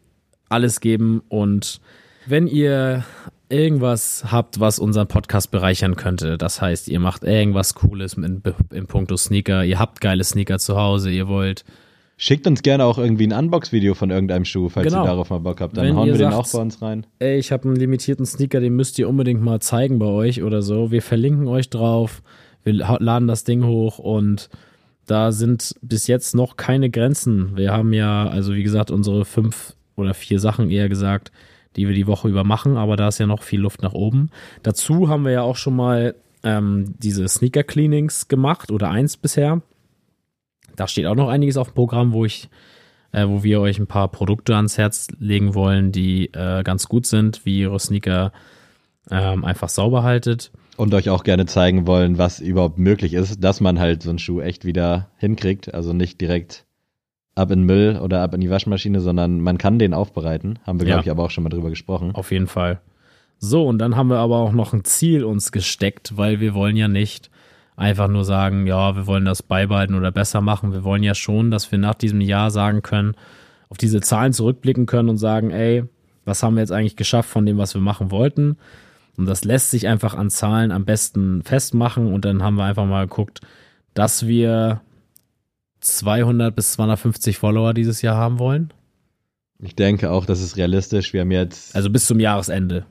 [0.48, 1.22] alles geben.
[1.28, 1.80] Und
[2.26, 3.04] wenn ihr
[3.48, 8.40] irgendwas habt, was unseren Podcast bereichern könnte, das heißt, ihr macht irgendwas Cooles in,
[8.72, 11.64] in puncto Sneaker, ihr habt geile Sneaker zu Hause, ihr wollt
[12.24, 15.02] Schickt uns gerne auch irgendwie ein Unbox-Video von irgendeinem Schuh, falls Genau.
[15.02, 15.76] ihr darauf mal Bock habt.
[15.76, 17.04] Dann Wenn hauen wir den sagt- auch bei uns rein.
[17.18, 20.62] ey, ich habe einen limitierten Sneaker, den müsst ihr unbedingt mal zeigen bei euch oder
[20.62, 20.92] so.
[20.92, 22.22] Wir verlinken euch drauf,
[22.62, 24.50] wir laden das Ding hoch und
[25.06, 27.56] da sind bis jetzt noch keine Grenzen.
[27.56, 31.32] Wir haben ja, also wie gesagt, unsere fünf oder vier Sachen eher gesagt,
[31.74, 34.30] die wir die Woche über machen, aber da ist ja noch viel Luft nach oben.
[34.62, 39.60] Dazu haben wir ja auch schon mal ähm, diese Sneaker-Cleanings gemacht oder eins bisher.
[40.76, 42.48] Da steht auch noch einiges auf dem Programm, wo ich
[43.12, 47.06] äh, wo wir euch ein paar Produkte ans Herz legen wollen, die äh, ganz gut
[47.06, 48.32] sind, wie ihr eure Sneaker
[49.10, 50.50] ähm, einfach sauber haltet.
[50.76, 54.18] Und euch auch gerne zeigen wollen, was überhaupt möglich ist, dass man halt so einen
[54.18, 55.74] Schuh echt wieder hinkriegt.
[55.74, 56.64] Also nicht direkt
[57.34, 60.58] ab in den Müll oder ab in die Waschmaschine, sondern man kann den aufbereiten.
[60.66, 60.94] Haben wir, Ja.
[60.94, 62.14] glaube ich, aber auch schon mal drüber gesprochen.
[62.14, 62.80] Auf jeden Fall.
[63.38, 66.76] So, und dann haben wir aber auch noch ein Ziel uns gesteckt, weil wir wollen
[66.76, 67.30] ja nicht
[67.82, 70.72] einfach nur sagen, ja, wir wollen das beibehalten oder besser machen.
[70.72, 73.14] Wir wollen ja schon, dass wir nach diesem Jahr sagen können,
[73.68, 75.84] auf diese Zahlen zurückblicken können und sagen, ey,
[76.24, 78.56] was haben wir jetzt eigentlich geschafft von dem, was wir machen wollten?
[79.16, 82.12] Und das lässt sich einfach an Zahlen am besten festmachen.
[82.12, 83.40] Und dann haben wir einfach mal geguckt,
[83.94, 84.80] dass wir
[85.80, 88.72] 200 bis 250 Follower dieses Jahr haben wollen.
[89.58, 91.12] Ich denke auch, das ist realistisch.
[91.12, 92.86] Wir haben jetzt Also bis zum Jahresende.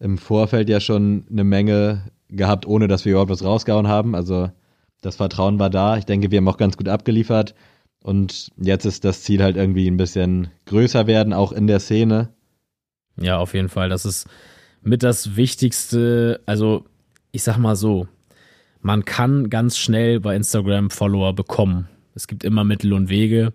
[0.00, 4.14] im Vorfeld ja schon eine Menge gehabt, ohne dass wir überhaupt was rausgehauen haben.
[4.14, 4.50] Also
[5.00, 5.96] das Vertrauen war da.
[5.96, 7.54] Ich denke, wir haben auch ganz gut abgeliefert.
[8.02, 12.30] Und jetzt ist das Ziel halt irgendwie ein bisschen größer werden, auch in der Szene.
[13.20, 13.88] Ja, auf jeden Fall.
[13.88, 14.28] Das ist
[14.82, 16.40] mit das Wichtigste.
[16.46, 16.84] Also,
[17.32, 18.06] ich sag mal so,
[18.80, 21.88] man kann ganz schnell bei Instagram Follower bekommen.
[22.14, 23.52] Es gibt immer Mittel und Wege.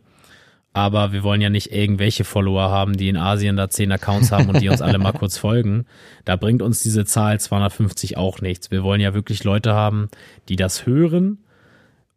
[0.76, 4.50] Aber wir wollen ja nicht irgendwelche Follower haben, die in Asien da zehn Accounts haben
[4.50, 5.86] und die uns alle mal kurz folgen.
[6.26, 8.72] Da bringt uns diese Zahl 250 auch nichts.
[8.72, 10.10] Wir wollen ja wirklich Leute haben,
[10.50, 11.38] die das hören.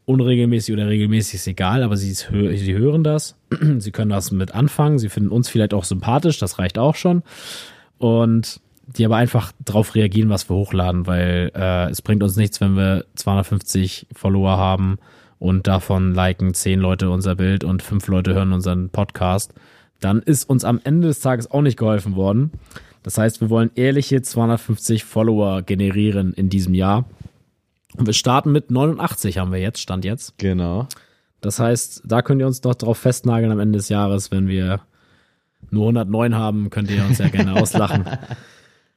[0.07, 3.37] Unregelmäßig oder regelmäßig ist egal, aber sie, hö- sie hören das.
[3.79, 4.99] sie können das mit anfangen.
[4.99, 6.39] Sie finden uns vielleicht auch sympathisch.
[6.39, 7.25] Das reicht auch schon.
[7.99, 12.61] Und die aber einfach drauf reagieren, was wir hochladen, weil äh, es bringt uns nichts,
[12.61, 14.99] wenn wir 250 Follower haben
[15.39, 19.53] und davon liken 10 Leute unser Bild und 5 Leute hören unseren Podcast.
[20.01, 22.53] Dann ist uns am Ende des Tages auch nicht geholfen worden.
[23.03, 27.05] Das heißt, wir wollen ehrliche 250 Follower generieren in diesem Jahr.
[27.97, 30.37] Und wir starten mit 89 haben wir jetzt, Stand jetzt.
[30.39, 30.89] Genau.
[31.41, 34.81] Das heißt, da könnt ihr uns doch drauf festnageln am Ende des Jahres, wenn wir
[35.71, 38.05] nur 109 haben, könnt ihr uns ja gerne auslachen.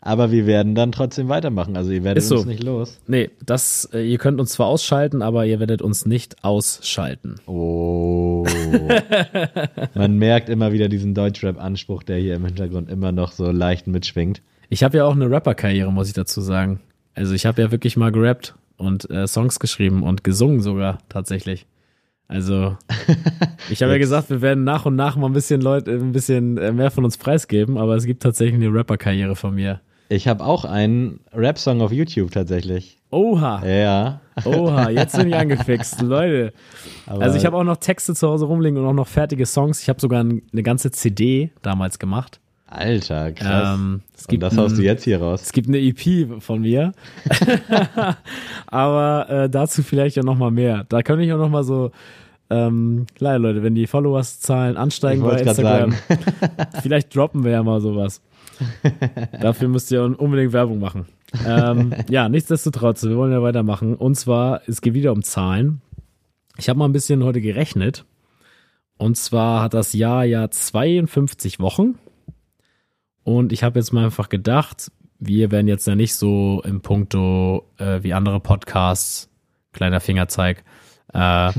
[0.01, 1.75] Aber wir werden dann trotzdem weitermachen.
[1.75, 2.37] Also ihr werdet so.
[2.37, 2.99] uns nicht los.
[3.07, 7.35] Nee, das, äh, ihr könnt uns zwar ausschalten, aber ihr werdet uns nicht ausschalten.
[7.47, 8.45] Oh.
[9.95, 14.41] Man merkt immer wieder diesen Deutschrap-Anspruch, der hier im Hintergrund immer noch so leicht mitschwingt.
[14.69, 16.79] Ich habe ja auch eine Rapper-Karriere, muss ich dazu sagen.
[17.13, 21.67] Also ich habe ja wirklich mal gerappt und äh, Songs geschrieben und gesungen sogar tatsächlich.
[22.29, 22.77] Also
[23.69, 26.57] ich habe ja gesagt, wir werden nach und nach mal ein bisschen Leute, ein bisschen
[26.57, 29.81] äh, mehr von uns preisgeben, aber es gibt tatsächlich eine Rapper-Karriere von mir.
[30.11, 32.97] Ich habe auch einen Rap-Song auf YouTube tatsächlich.
[33.11, 34.21] Oha, Ja.
[34.43, 36.51] oha, jetzt bin ich angefixt, Leute.
[37.05, 39.81] Aber Also ich habe auch noch Texte zu Hause rumliegen und auch noch fertige Songs.
[39.81, 42.39] Ich habe sogar ein- eine ganze CD damals gemacht.
[42.67, 43.77] Alter, krass.
[43.79, 45.41] Ähm, Und das haust du ein- jetzt hier raus.
[45.43, 46.91] Es gibt eine EP von mir.
[48.67, 50.85] Aber äh, dazu vielleicht ja noch mal mehr.
[50.89, 51.91] Da könnte ich auch noch mal so
[52.51, 55.93] Ähm, klar, Leute, wenn die Followers-Zahlen ansteigen Ich bei Instagram,
[56.81, 58.21] vielleicht droppen wir ja mal sowas.
[59.41, 61.05] Dafür müsst ihr un- unbedingt Werbung machen.
[61.45, 63.95] Ähm, ja, nichtsdestotrotz, wir wollen ja weitermachen.
[63.95, 65.81] Und zwar, es geht wieder um Zahlen.
[66.57, 68.05] Ich habe mal ein bisschen heute gerechnet.
[68.97, 71.95] Und zwar hat das Jahr ja 52 Wochen.
[73.23, 77.65] Und ich habe jetzt mal einfach gedacht, wir werden jetzt ja nicht so im Punkto
[77.77, 79.29] äh, wie andere Podcasts,
[79.73, 80.63] kleiner Fingerzeig,
[81.13, 81.51] äh,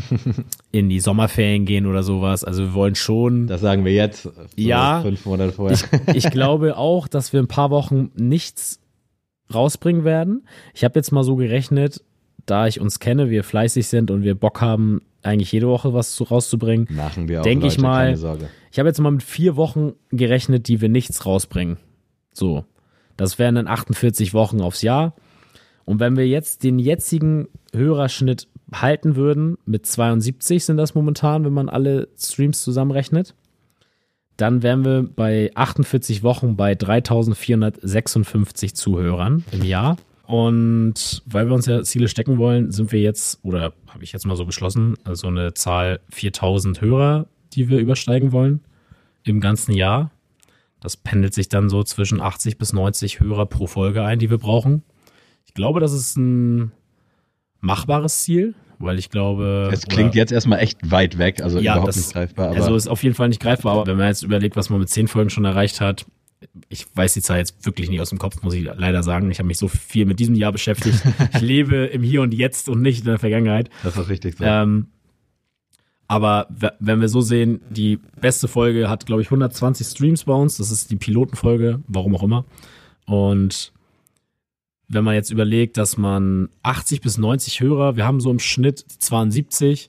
[0.72, 2.44] in die Sommerferien gehen oder sowas.
[2.44, 3.46] Also wir wollen schon.
[3.46, 4.22] Das sagen wir jetzt.
[4.22, 5.02] so Ja.
[5.02, 5.78] Fünf Monate vorher.
[6.06, 8.80] Ich, ich glaube auch, dass wir ein paar Wochen nichts
[9.52, 10.46] rausbringen werden.
[10.74, 12.02] Ich habe jetzt mal so gerechnet,
[12.46, 16.12] da ich uns kenne, wir fleißig sind und wir Bock haben, eigentlich jede Woche was
[16.12, 16.88] zu, rauszubringen.
[16.90, 17.44] Machen wir auch.
[17.44, 18.14] Denk ich mal.
[18.70, 21.76] Ich habe jetzt mal mit vier Wochen gerechnet, die wir nichts rausbringen.
[22.32, 22.64] So.
[23.16, 25.14] Das wären dann 48 Wochen aufs Jahr.
[25.84, 31.52] Und wenn wir jetzt den jetzigen Hörerschnitt halten würden, mit 72 sind das momentan, wenn
[31.52, 33.34] man alle Streams zusammenrechnet,
[34.36, 39.96] dann wären wir bei 48 Wochen bei 3456 Zuhörern im Jahr.
[40.26, 44.26] Und weil wir uns ja Ziele stecken wollen, sind wir jetzt, oder habe ich jetzt
[44.26, 48.60] mal so beschlossen, also eine Zahl 4000 Hörer, die wir übersteigen wollen
[49.24, 50.12] im ganzen Jahr.
[50.80, 54.38] Das pendelt sich dann so zwischen 80 bis 90 Hörer pro Folge ein, die wir
[54.38, 54.82] brauchen.
[55.44, 56.72] Ich glaube, das ist ein
[57.60, 59.70] machbares Ziel, weil ich glaube.
[59.72, 62.48] Es klingt oder- jetzt erstmal echt weit weg, also Ja, überhaupt das- nicht greifbar.
[62.48, 64.80] Aber also ist auf jeden Fall nicht greifbar, aber wenn man jetzt überlegt, was man
[64.80, 66.06] mit zehn Folgen schon erreicht hat,
[66.70, 69.30] ich weiß die Zahl jetzt wirklich nicht aus dem Kopf, muss ich leider sagen.
[69.30, 71.02] Ich habe mich so viel mit diesem Jahr beschäftigt.
[71.34, 73.68] ich lebe im Hier und Jetzt und nicht in der Vergangenheit.
[73.82, 74.44] das ist richtig so.
[74.44, 74.86] Ähm,
[76.08, 76.48] aber
[76.80, 80.56] wenn wir so sehen, die beste Folge hat, glaube ich, 120 Streams bei uns.
[80.56, 82.44] Das ist die Pilotenfolge, warum auch immer.
[83.06, 83.72] Und
[84.90, 88.84] wenn man jetzt überlegt, dass man 80 bis 90 Hörer, wir haben so im Schnitt
[88.98, 89.88] 72,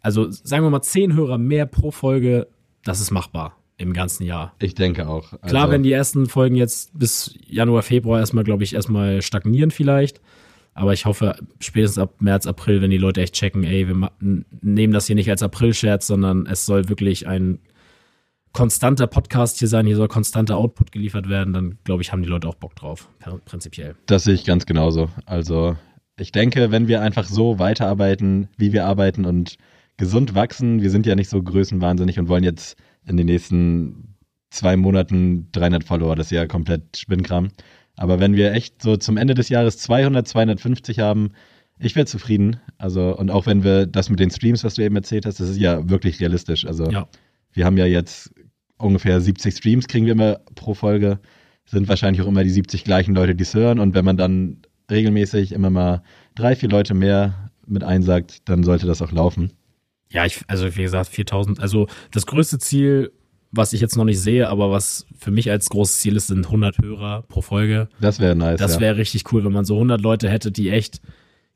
[0.00, 2.46] also sagen wir mal 10 Hörer mehr pro Folge,
[2.84, 4.54] das ist machbar im ganzen Jahr.
[4.60, 5.32] ich denke auch.
[5.32, 9.70] Also, Klar, wenn die ersten Folgen jetzt bis Januar, Februar erstmal, glaube ich, erstmal stagnieren
[9.70, 10.20] vielleicht.
[10.74, 14.92] Aber ich hoffe, spätestens ab März, April, wenn die Leute echt checken, ey, wir nehmen
[14.92, 17.58] das hier nicht als April-Scherz, sondern es soll wirklich ein
[18.52, 22.28] konstanter Podcast hier sein, hier soll konstanter Output geliefert werden, dann glaube ich, haben die
[22.28, 23.08] Leute auch Bock drauf,
[23.44, 23.94] prinzipiell.
[24.06, 25.08] Das sehe ich ganz genauso.
[25.26, 25.76] Also
[26.18, 29.56] ich denke, wenn wir einfach so weiterarbeiten, wie wir arbeiten und
[29.96, 34.16] gesund wachsen, wir sind ja nicht so größenwahnsinnig und wollen jetzt in den nächsten
[34.50, 37.48] zwei Monaten 300 Follower, das ist ja komplett Spinnkram.
[37.96, 41.32] Aber wenn wir echt so zum Ende des Jahres 200, 250 haben,
[41.78, 42.60] ich wäre zufrieden.
[42.78, 45.48] Also und auch wenn wir das mit den Streams, was du eben erzählt hast, das
[45.48, 46.66] ist ja wirklich realistisch.
[46.66, 47.08] Also Ja.
[47.52, 48.32] Wir haben ja jetzt
[48.78, 51.18] ungefähr 70 Streams kriegen wir immer pro Folge.
[51.66, 53.78] Sind wahrscheinlich auch immer die 70 gleichen Leute, die es hören.
[53.78, 56.02] Und wenn man dann regelmäßig immer mal
[56.34, 59.52] drei, vier Leute mehr mit einsagt, dann sollte das auch laufen.
[60.10, 61.60] Ja, ich, also wie gesagt, 4000.
[61.60, 63.12] Also das größte Ziel,
[63.52, 66.46] was ich jetzt noch nicht sehe, aber was für mich als großes Ziel ist, sind
[66.46, 67.88] 100 Hörer pro Folge.
[68.00, 68.58] Das wäre nice.
[68.58, 68.80] Das ja.
[68.80, 71.00] wäre richtig cool, wenn man so 100 Leute hätte, die echt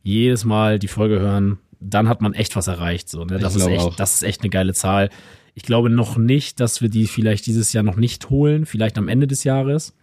[0.02, 1.58] jedes Mal die Folge hören.
[1.80, 3.08] Dann hat man echt was erreicht.
[3.08, 3.38] So, ne?
[3.38, 3.96] Das, ist echt, auch.
[3.96, 5.10] das ist echt eine geile Zahl.
[5.54, 8.66] Ich glaube noch nicht, dass wir die vielleicht dieses Jahr noch nicht holen.
[8.66, 9.94] Vielleicht am Ende des Jahres.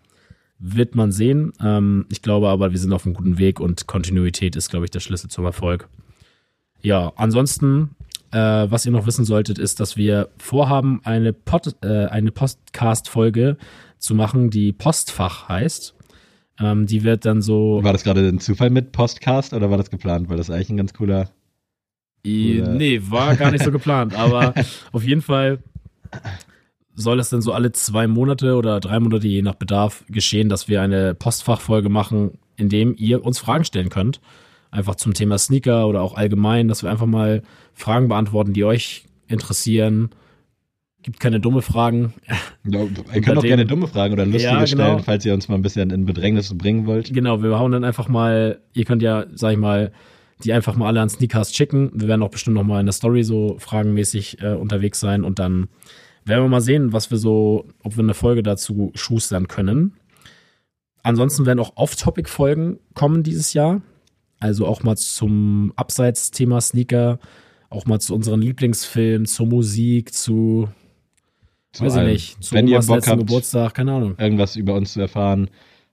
[0.60, 1.54] Wird man sehen.
[1.62, 4.92] Ähm, ich glaube aber, wir sind auf einem guten Weg und Kontinuität ist, glaube ich,
[4.92, 5.90] der Schlüssel zum Erfolg.
[6.82, 7.96] Ja, ansonsten,
[8.32, 13.58] äh, was ihr noch wissen solltet, ist, dass wir vorhaben, eine, Pod, äh, eine Podcast-Folge
[13.98, 15.96] zu machen, die Postfach heißt.
[16.60, 17.80] Ähm, die wird dann so.
[17.84, 20.30] War das gerade ein Zufall mit Postcast oder war das geplant?
[20.30, 21.30] Weil das eigentlich ein ganz cooler.
[22.25, 24.53] I, nee, war gar nicht so geplant, aber
[24.91, 25.60] auf jeden Fall
[26.93, 30.67] soll es dann so alle zwei Monate oder drei Monate, je nach Bedarf, geschehen, dass
[30.67, 34.21] wir eine Postfachfolge machen, in dem ihr uns Fragen stellen könnt.
[34.69, 39.05] Einfach zum Thema Sneaker oder auch allgemein, dass wir einfach mal Fragen beantworten, die euch
[39.27, 40.10] interessieren.
[41.03, 42.13] Gibt keine dumme Fragen.
[42.63, 44.65] Ja, ihr könnt auch gerne dumme Fragen oder lustige Ja, genau.
[44.65, 47.12] stellen, falls ihr uns mal ein bisschen in Bedrängnis bringen wollt.
[47.12, 49.91] Genau, wir hauen dann einfach mal, ihr könnt ja, sag ich mal,
[50.43, 51.91] die einfach mal alle an Sneakcast schicken.
[51.93, 55.39] Wir werden auch bestimmt noch mal in der Story so fragenmäßig äh, unterwegs sein und
[55.39, 55.67] dann
[56.25, 59.93] werden wir mal sehen, was wir so, ob wir eine Folge dazu schustern können.
[61.04, 63.82] Ansonsten werden auch Off-Topic-Folgen kommen dieses Jahr.
[64.39, 67.19] Also auch mal zum Abseits-Thema Sneaker,
[67.69, 70.67] auch mal zu unseren Lieblingsfilmen, zur Musik, zu,
[71.71, 72.12] Zu weiß ich allem.
[72.12, 74.15] nicht, zu Wenn ihr Omas Bock letzten habt, Geburtstag, keine Ahnung.
[74.17, 75.49] irgendwas über uns zu erfahren,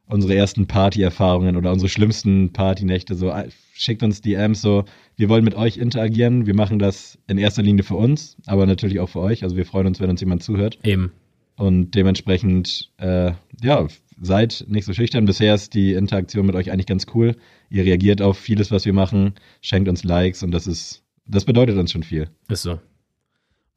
[0.08, 4.84] unsere ersten Party-Erfahrungen oder unsere schlimmsten Partynächte, so äh, schickt uns DMs so.
[5.16, 6.46] Wir wollen mit euch interagieren.
[6.46, 9.42] Wir machen das in erster Linie für uns, aber natürlich auch für euch.
[9.42, 10.78] Also wir freuen uns, wenn uns jemand zuhört.
[10.82, 11.12] Eben.
[11.56, 13.86] Und dementsprechend, äh, ja,
[14.20, 15.24] seid nicht so schüchtern.
[15.24, 17.36] Bisher ist die Interaktion mit euch eigentlich ganz cool.
[17.70, 21.76] Ihr reagiert auf vieles, was wir machen, schenkt uns Likes und das ist das bedeutet
[21.76, 22.30] uns schon viel.
[22.48, 22.80] Ist so.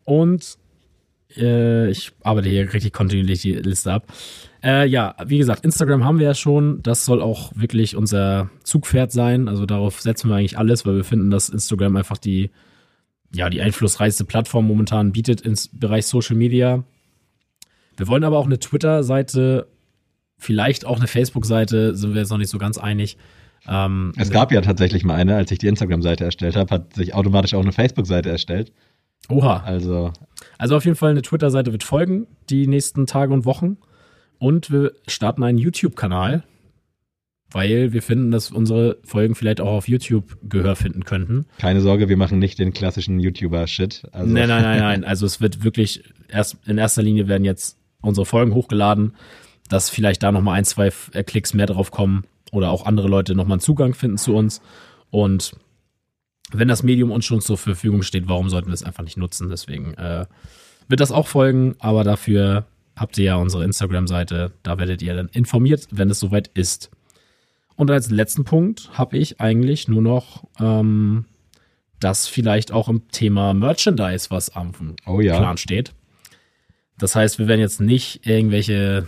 [0.06, 0.58] Und
[1.36, 4.08] äh, ich arbeite hier richtig kontinuierlich die Liste ab.
[4.64, 6.84] Äh, ja, wie gesagt, Instagram haben wir ja schon.
[6.84, 9.48] Das soll auch wirklich unser Zugpferd sein.
[9.48, 12.52] Also darauf setzen wir eigentlich alles, weil wir finden, dass Instagram einfach die,
[13.34, 16.84] ja, die einflussreichste Plattform momentan bietet im Bereich Social Media.
[17.98, 19.68] Wir wollen aber auch eine Twitter-Seite,
[20.38, 23.18] vielleicht auch eine Facebook-Seite, sind wir jetzt noch nicht so ganz einig.
[23.68, 27.14] Ähm, Es gab ja tatsächlich mal eine, als ich die Instagram-Seite erstellt habe, hat sich
[27.14, 28.72] automatisch auch eine Facebook-Seite erstellt.
[29.30, 29.58] Oha.
[29.64, 30.12] Also
[30.58, 33.78] Also auf jeden Fall eine Twitter-Seite wird folgen, die nächsten Tage und Wochen.
[34.42, 36.42] Und wir starten einen YouTube-Kanal,
[37.52, 41.46] weil wir finden, dass unsere Folgen vielleicht auch auf YouTube Gehör finden könnten.
[41.60, 44.08] keine Sorge, wir machen nicht den klassischen YouTuber-Shit.
[44.12, 45.04] Also, Nein, nein, nein, nein.
[45.06, 49.14] Also es wird wirklich erst in erster Linie werden jetzt unsere Folgen hochgeladen,
[49.70, 53.36] dass vielleicht da nochmal ein, zwei äh, Klicks mehr drauf kommen oder auch andere Leute
[53.36, 54.60] nochmal einen Zugang finden zu uns.
[55.12, 55.52] Und
[56.52, 59.50] wenn das Medium uns schon zur Verfügung steht, warum sollten wir es einfach nicht nutzen?
[59.50, 60.26] Deswegen äh,
[60.88, 62.66] wird das auch folgen, aber dafür
[63.02, 64.54] habt ihr ja unsere Instagram-Seite.
[64.64, 66.92] Da werdet ihr dann informiert, wenn es soweit ist.
[67.76, 71.26] Und als letzten Punkt habe ich eigentlich nur noch ähm,
[72.00, 74.72] das vielleicht auch im Thema Merchandise, was am
[75.08, 75.38] Oh ja.
[75.38, 75.94] Plan steht.
[76.98, 79.08] Das heißt, wir werden jetzt nicht irgendwelche,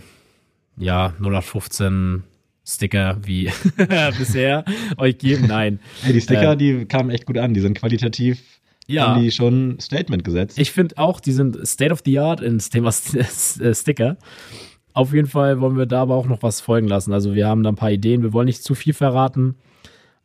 [0.76, 2.24] ja, 0815
[2.66, 3.52] Sticker wie
[4.18, 4.64] bisher
[4.96, 5.46] euch geben.
[5.46, 5.80] Nein.
[6.02, 7.54] Hey, die Sticker, Äh, die kamen echt gut an.
[7.54, 8.42] Die sind qualitativ,
[8.86, 9.08] Ja.
[9.08, 10.58] haben die schon ein Statement gesetzt.
[10.58, 14.16] Ich finde auch, die sind State of the Art ins Thema äh, Sticker.
[14.92, 17.12] Auf jeden Fall wollen wir da aber auch noch was folgen lassen.
[17.12, 18.22] Also wir haben da ein paar Ideen.
[18.22, 19.56] Wir wollen nicht zu viel verraten,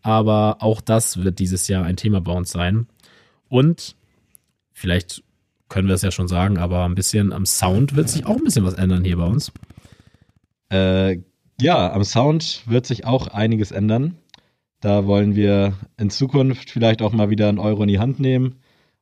[0.02, 2.88] aber auch das wird dieses Jahr ein Thema bei uns sein.
[3.48, 3.96] Und
[4.72, 5.24] vielleicht
[5.70, 8.44] können wir es ja schon sagen, aber ein bisschen am Sound wird sich auch ein
[8.44, 9.52] bisschen was ändern hier bei uns.
[10.72, 11.20] Äh,
[11.60, 14.18] ja, am Sound wird sich auch einiges ändern.
[14.82, 18.56] Da wollen wir in Zukunft vielleicht auch mal wieder einen Euro in die Hand nehmen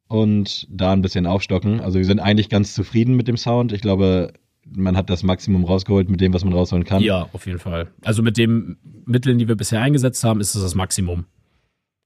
[0.08, 1.80] und da ein bisschen aufstocken.
[1.80, 3.74] Also wir sind eigentlich ganz zufrieden mit dem Sound.
[3.74, 4.34] Ich glaube,
[4.76, 7.04] man hat das Maximum rausgeholt mit dem, was man rausholen kann.
[7.04, 7.90] Ja, auf jeden Fall.
[8.04, 11.26] Also mit den Mitteln, die wir bisher eingesetzt haben, ist es das Maximum.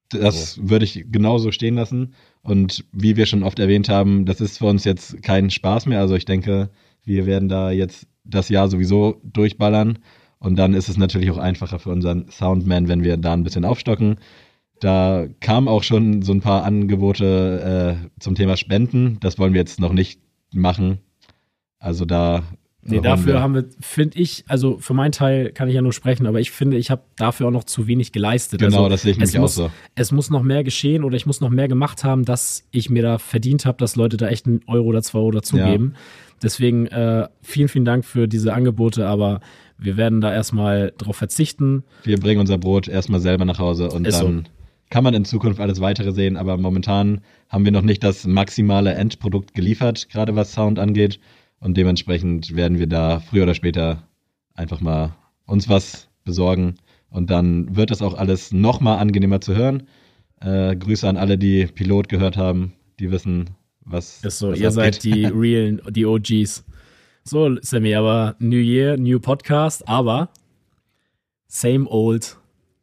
[0.09, 2.13] Das würde ich genauso stehen lassen.
[2.41, 5.99] Und wie wir schon oft erwähnt haben, das ist für uns jetzt kein Spaß mehr.
[6.01, 6.69] Also ich denke,
[7.03, 9.99] wir werden da jetzt das Jahr sowieso durchballern.
[10.41, 13.63] Und dann ist es natürlich auch einfacher für unseren Soundman, wenn wir da ein bisschen
[13.63, 14.17] aufstocken.
[14.79, 19.19] Da kamen auch schon so ein paar Angebote äh, zum Thema Spenden.
[19.19, 20.19] Das wollen wir jetzt noch nicht
[20.51, 20.97] machen.
[21.77, 22.43] Also da.
[22.83, 25.93] Nee, dafür wir- haben wir, finde ich, also für meinen Teil kann ich ja nur
[25.93, 28.59] sprechen, aber ich finde, ich habe dafür auch noch zu wenig geleistet.
[28.59, 29.69] Genau, also, das sehe ich nämlich auch so.
[29.93, 33.03] Es muss noch mehr geschehen oder ich muss noch mehr gemacht haben, dass ich mir
[33.03, 35.93] da verdient habe, dass Leute da echt einen Euro oder zwei Euro dazugeben.
[36.41, 39.41] Deswegen äh, vielen, vielen Dank für diese Angebote, aber
[39.77, 41.83] wir werden da erstmal drauf verzichten.
[42.03, 44.25] Wir bringen unser Brot erstmal selber nach Hause und Ist so.
[44.25, 44.47] dann
[44.89, 48.93] kann man in Zukunft alles weitere sehen, aber momentan haben wir noch nicht das maximale
[48.95, 51.19] Endprodukt geliefert, gerade was Sound angeht.
[51.61, 54.03] Und dementsprechend werden wir da früher oder später
[54.55, 56.75] einfach mal uns was besorgen.
[57.09, 59.83] Und dann wird das auch alles noch mal angenehmer zu hören.
[60.39, 63.51] Äh, Grüße an alle, die Pilot gehört haben, die wissen,
[63.85, 64.23] was.
[64.23, 64.73] Ist so, was ihr abgeht.
[64.73, 66.65] seid die realen, die OGs.
[67.23, 70.29] So, Sammy, aber New Year, New Podcast, aber
[71.47, 72.37] same old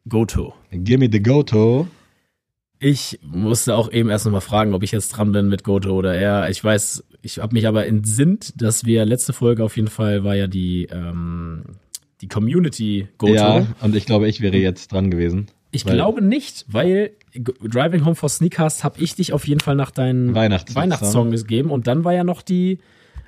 [0.07, 0.53] go-to.
[0.71, 1.87] Give me the Goto.
[2.79, 6.15] Ich musste auch eben erst nochmal fragen, ob ich jetzt dran bin mit Goto oder
[6.15, 6.49] er.
[6.49, 10.35] Ich weiß, ich habe mich aber entsinnt, dass wir letzte Folge auf jeden Fall war
[10.35, 11.63] ja die, ähm,
[12.21, 13.33] die Community Goto.
[13.33, 15.47] Ja, und ich glaube, ich wäre jetzt dran gewesen.
[15.71, 19.91] ich glaube nicht, weil Driving Home for Sneakers habe ich dich auf jeden Fall nach
[19.91, 20.75] deinem Weihnachtssong.
[20.81, 22.79] Weihnachtssong gegeben und dann war ja noch die.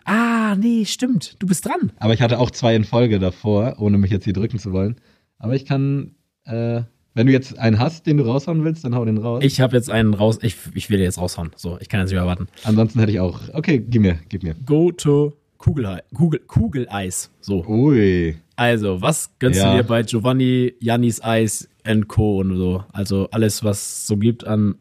[0.04, 1.36] Ah, nee, stimmt.
[1.39, 1.91] Du bist dran.
[1.99, 4.95] Aber ich hatte auch zwei in Folge davor, ohne mich jetzt hier drücken zu wollen.
[5.38, 6.82] Aber ich kann, äh,
[7.13, 9.43] wenn du jetzt einen hast, den du raushauen willst, dann hau den raus.
[9.43, 10.39] Ich habe jetzt einen raus.
[10.41, 11.52] Ich, ich will jetzt raushauen.
[11.56, 12.47] So, ich kann jetzt nicht mehr warten.
[12.63, 13.39] Ansonsten hätte ich auch.
[13.54, 14.56] Okay, gib mir, gib mir.
[14.65, 17.30] Go to Kugel, Kugel, Kugeleis.
[17.41, 17.65] So.
[17.67, 18.36] Ui.
[18.56, 19.71] Also, was gönnst Ja.
[19.71, 22.39] du dir bei Giovanni, Jannis Eis and Co.
[22.39, 22.84] und so?
[22.93, 24.76] Also alles, was es so gibt an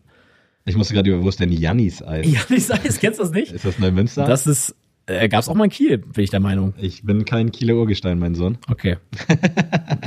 [0.64, 2.26] Ich musste gerade über, wo ist denn Jannis Eis?
[2.30, 3.52] Jannis Eis, kennst du das nicht?
[3.52, 4.24] Ist das Neumünster?
[4.24, 4.74] Das ist,
[5.06, 6.74] äh, gab's auch mal in Kiel, bin ich der Meinung.
[6.78, 8.56] ich bin kein Kieler Urgestein, mein Sohn.
[8.70, 8.96] Okay.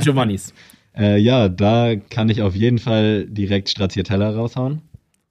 [0.02, 0.52] Giovannis.
[0.96, 4.80] Äh, ja, da kann ich auf jeden Fall direkt Stracciatella raushauen.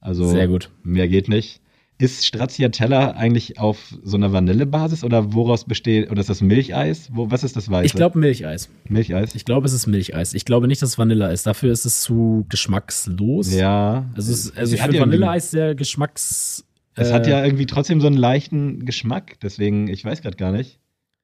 [0.02, 0.70] Also Sehr gut.
[0.84, 1.62] mehr geht nicht.
[2.00, 7.08] Ist Stracciatella eigentlich auf so einer Vanillebasis oder woraus besteht, oder ist das Milcheis?
[7.14, 7.86] Wo, was ist das Weiße?
[7.86, 8.68] Ich glaube Milcheis.
[8.90, 9.36] Milcheis.
[9.36, 10.34] Ich glaube, es ist Milcheis.
[10.34, 11.46] Ich glaube nicht, dass es Vanille ist.
[11.46, 13.54] Dafür ist es zu geschmackslos.
[13.54, 14.10] ja.
[14.16, 16.66] Also, es ist, also ich finde Vanilleeis sehr geschmacks.
[16.96, 20.52] Es äh, hat ja irgendwie trotzdem so einen leichten Geschmack, deswegen, ich weiß gerade gar
[20.52, 20.80] nicht.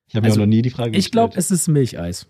[0.08, 1.46] Ich habe mir Also, auch noch nie die Frage Ich glaube, gestellt.
[1.46, 2.28] es ist Milcheis.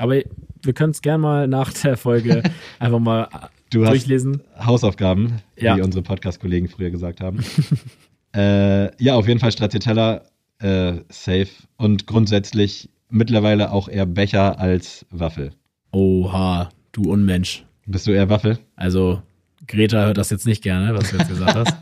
[0.00, 0.14] Aber
[0.62, 2.42] wir können es gerne mal nach der Folge
[2.78, 3.28] einfach mal
[3.70, 4.40] Du hast durchlesen.
[4.58, 5.76] Hausaufgaben, Ja.
[5.76, 7.44] wie unsere Podcast-Kollegen früher gesagt haben.
[8.34, 10.22] äh, ja, auf jeden Fall Stracciatella
[10.58, 15.52] äh, safe und grundsätzlich mittlerweile auch eher Becher als Waffel.
[15.92, 17.64] Oha, du Unmensch.
[17.86, 18.58] Bist du eher Waffel?
[18.76, 19.22] Also,
[19.66, 21.76] Greta hört das jetzt nicht gerne, was du jetzt gesagt hast.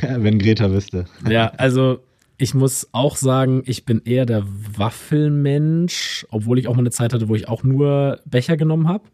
[0.22, 1.04] Wenn Greta wüsste.
[1.28, 2.00] Ja, also
[2.38, 4.44] ich muss auch sagen, ich bin eher der
[4.76, 9.04] Waffelmensch, obwohl ich auch mal eine Zeit hatte, wo ich auch nur Becher genommen habe.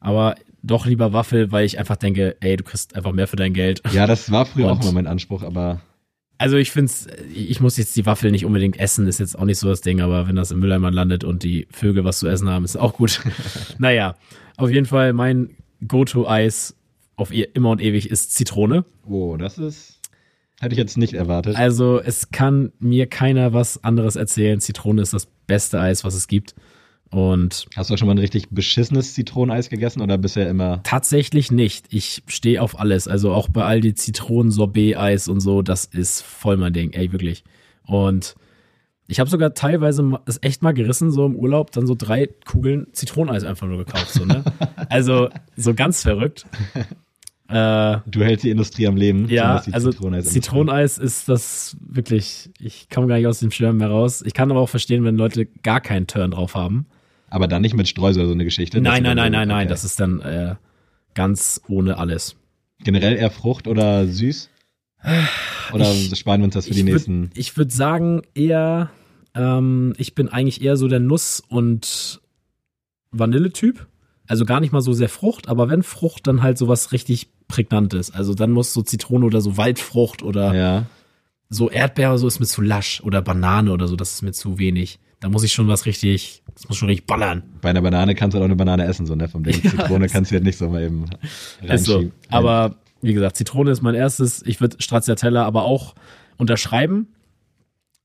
[0.00, 3.52] Aber doch lieber Waffel, weil ich einfach denke, ey, du kriegst einfach mehr für dein
[3.54, 3.82] Geld.
[3.92, 5.80] Ja, das war früher Und- auch immer mein Anspruch, aber
[6.38, 6.92] Also ich finde
[7.34, 10.00] ich muss jetzt die Waffel nicht unbedingt essen, ist jetzt auch nicht so das Ding,
[10.00, 12.94] aber wenn das im Mülleimer landet und die Vögel was zu essen haben, ist auch
[12.94, 13.20] gut.
[13.78, 14.16] naja,
[14.56, 15.50] auf jeden Fall mein
[15.86, 16.74] Go-To-Eis
[17.16, 18.84] auf ihr immer und ewig ist Zitrone.
[19.08, 20.00] oh, das ist.
[20.62, 21.56] Hätte ich jetzt nicht erwartet.
[21.56, 24.60] Also es kann mir keiner was anderes erzählen.
[24.60, 26.54] Zitrone ist das beste Eis, was es gibt.
[27.10, 30.80] Und Hast du schon mal ein richtig beschissenes Zitroneneis gegessen oder bisher immer?
[30.84, 31.86] tatsächlich nicht.
[31.90, 33.08] Ich stehe auf alles.
[33.08, 37.42] Also auch bei all die Zitronen-Sorbet-Eis und so, das ist voll mein Ding, ey, wirklich.
[37.84, 38.36] Und
[39.08, 42.86] ich habe sogar teilweise es echt mal gerissen, so im Urlaub, dann so drei Kugeln
[42.92, 44.12] Zitroneneis einfach nur gekauft.
[44.12, 44.44] So, ne?
[44.88, 46.46] Also so ganz verrückt.
[47.52, 49.28] Äh, Du hältst die Industrie am Leben.
[49.28, 50.40] Ja, also Zitroneneisindustrie.
[50.40, 54.22] Zitroneneis ist das wirklich, ich komme gar nicht aus dem Schirm mehr raus.
[54.26, 56.86] Ich kann aber auch verstehen, wenn Leute gar keinen Turn drauf haben.
[57.28, 58.80] Aber dann nicht mit Streusel, so eine Geschichte.
[58.80, 59.68] Nein, nein, nein, nein, nein, okay.
[59.68, 60.54] das ist dann äh,
[61.14, 62.36] ganz ohne alles.
[62.84, 64.48] Generell eher Frucht oder süß?
[65.72, 67.30] Oder Ich- sparen wir uns das für die würd- nächsten?
[67.34, 68.90] Ich würde sagen, eher,
[69.34, 72.20] ähm, ich bin eigentlich eher so der Nuss- und
[73.10, 73.86] Vanilletyp.
[74.28, 78.10] Also gar nicht mal so sehr Frucht, aber wenn Frucht, dann halt sowas richtig Prägnantes.
[78.10, 80.86] Also dann muss so Zitrone oder so Waldfrucht oder Ja.
[81.50, 84.32] so Erdbeer oder so ist mir zu lasch oder Banane oder so, das ist mir
[84.32, 84.98] zu wenig.
[85.20, 87.42] Da muss ich schon was richtig, das muss schon richtig ballern.
[87.60, 89.28] Bei einer Banane kannst du halt auch eine Banane essen, so, ne?
[89.28, 89.54] Vom Ding.
[89.62, 91.04] Ja, Zitrone kannst du halt nicht so mal eben
[91.62, 91.92] Ist so.
[91.96, 92.12] reinschieben.
[92.30, 94.42] Aber wie gesagt, Zitrone ist mein erstes.
[94.46, 95.94] Ich würde Stracciatella aber auch
[96.38, 97.08] unterschreiben.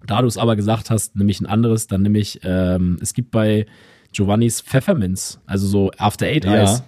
[0.06, 3.66] Da du es aber gesagt hast, nämlich ein anderes, dann nämlich, ähm, es gibt bei
[4.12, 6.52] Giovannis Pfefferminz, also so After Eight Ja.
[6.64, 6.72] Eis.
[6.78, 6.84] Finde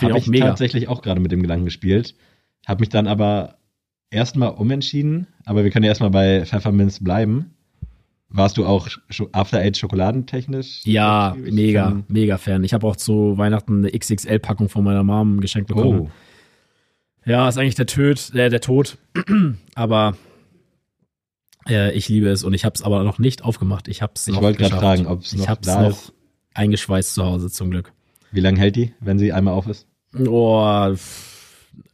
[0.00, 0.46] Habe ich ich mega.
[0.46, 2.14] tatsächlich auch gerade mit dem Gedanken gespielt.
[2.66, 3.56] Habe mich dann aber
[4.10, 5.26] erstmal umentschieden.
[5.44, 7.54] Aber wir können ja erstmal bei Pfefferminz bleiben.
[8.28, 8.88] Warst du auch
[9.32, 10.80] After Eight schokoladentechnisch?
[10.84, 12.64] Ja, Ich mega, kann- mega Fan.
[12.64, 16.00] Ich habe auch zu Weihnachten eine XXL-Packung von meiner Mom geschenkt bekommen.
[16.08, 16.10] Oh,
[17.26, 18.96] Ja, ist eigentlich der Töd, äh, der Tod.
[19.74, 20.16] aber
[21.68, 23.86] äh, ich liebe es und ich habe es aber noch nicht aufgemacht.
[23.88, 25.90] Ich habe es ich noch wollte gerade fragen, ob es Ich noch hab's da noch
[25.90, 26.12] ist.
[26.54, 27.92] eingeschweißt zu Hause zum Glück.
[28.32, 29.86] Wie lange hält die, wenn sie einmal auf ist?
[30.18, 30.58] Oh,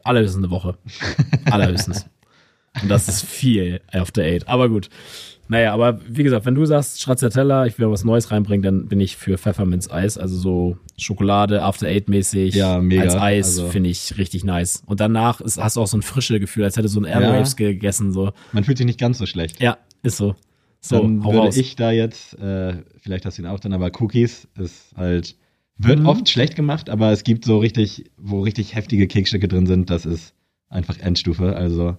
[0.05, 0.77] allerhöchstens eine Woche.
[1.51, 2.07] Allerhöchstens.
[2.83, 4.47] Und das ist viel After Eight.
[4.49, 4.89] Aber gut.
[5.51, 9.01] Naja, aber wie gesagt, wenn du sagst Stracciatella, ich will was Neues reinbringen, dann bin
[9.01, 10.19] ich für Pfefferminz-Eis.
[10.19, 12.55] Also so Schokolade, After Eight-mäßig.
[12.55, 13.03] Ja, mega.
[13.03, 14.83] Als Eis Also- finde ich richtig nice.
[14.87, 17.57] Und danach ist, hast du auch so ein frische Gefühl, als hätte so ein Airwaves
[17.57, 18.13] gegessen.
[18.13, 18.33] So.
[18.53, 19.61] Man fühlt sich nicht ganz so schlecht.
[19.61, 20.37] Ja, ist so.
[20.81, 21.57] So, dann würde raus.
[21.57, 25.35] ich da jetzt, äh, vielleicht hast du ihn auch dann, aber Cookies ist halt,
[25.79, 26.07] wird Mhm.
[26.07, 30.05] oft schlecht gemacht, aber es gibt so richtig, wo richtig heftige Kekstücke drin sind, das
[30.07, 30.35] ist
[30.69, 31.55] einfach Endstufe.
[31.57, 31.97] Also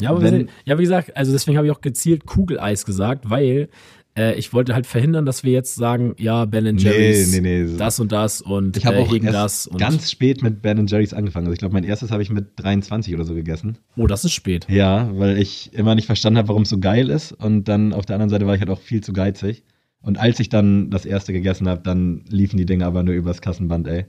[0.00, 3.68] Ja, aber Wenn- ja, wie gesagt, also deswegen habe ich auch gezielt Kugeleis gesagt, weil
[4.16, 7.76] äh, ich wollte halt verhindern, dass wir jetzt sagen, ja, Ben Jerry's, nee, nee, nee.
[7.78, 10.86] das und das und ich habe äh, auch erst das und ganz spät mit Ben
[10.86, 11.46] Jerry's angefangen.
[11.46, 13.78] Also ich glaube, mein erstes habe ich mit 23 oder so gegessen.
[13.96, 14.66] oh, das ist spät.
[14.70, 17.32] Ja, weil ich immer nicht verstanden habe, warum es so geil ist.
[17.32, 19.62] Und dann auf der anderen Seite war ich halt auch viel zu geizig.
[20.02, 23.40] Und als ich dann das erste gegessen habe, dann liefen die Dinge aber nur übers
[23.40, 24.06] Kassenband, ey.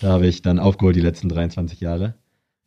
[0.00, 2.14] Da habe ich dann aufgeholt die letzten 23 Jahre.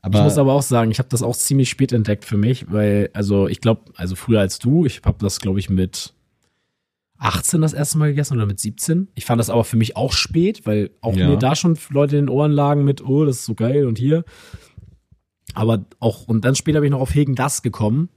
[0.01, 2.71] Aber, ich muss aber auch sagen, ich habe das auch ziemlich spät entdeckt für mich,
[2.71, 6.13] weil, also ich glaube, also früher als du, ich habe das, glaube ich, mit
[7.17, 9.09] 18 das erste Mal gegessen oder mit 17.
[9.15, 11.27] Ich fand das aber für mich auch spät, weil auch Ja.
[11.27, 13.97] mir da schon Leute in den Ohren lagen mit, oh, das ist so geil und
[13.97, 14.23] hier.
[15.53, 18.07] Aber auch, und dann später bin ich noch auf Hegen das gekommen.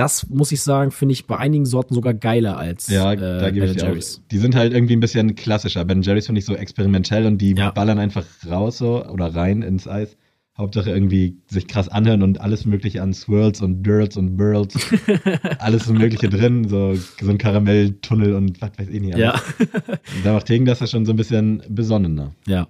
[0.00, 3.50] Das muss ich sagen, finde ich bei einigen Sorten sogar geiler als ja, äh, da
[3.50, 3.86] gebe ich dir auch.
[3.88, 4.22] Jerry's.
[4.30, 5.84] Die sind halt irgendwie ein bisschen klassischer.
[5.84, 7.70] Ben Jerry's finde ich so experimentell und die Ja.
[7.70, 10.16] ballern einfach raus so oder rein ins Eis.
[10.58, 14.74] Hauptsache irgendwie sich krass anhören und alles mögliche an Swirls und Dirls und Burls.
[15.58, 19.14] alles mögliche drin, so, so ein Karamelltunnel und was weiß ich nicht.
[19.14, 19.24] alles.
[19.24, 19.40] Ja,
[20.24, 22.32] Da macht Hegen das ja schon so ein bisschen besonnener.
[22.46, 22.68] ja.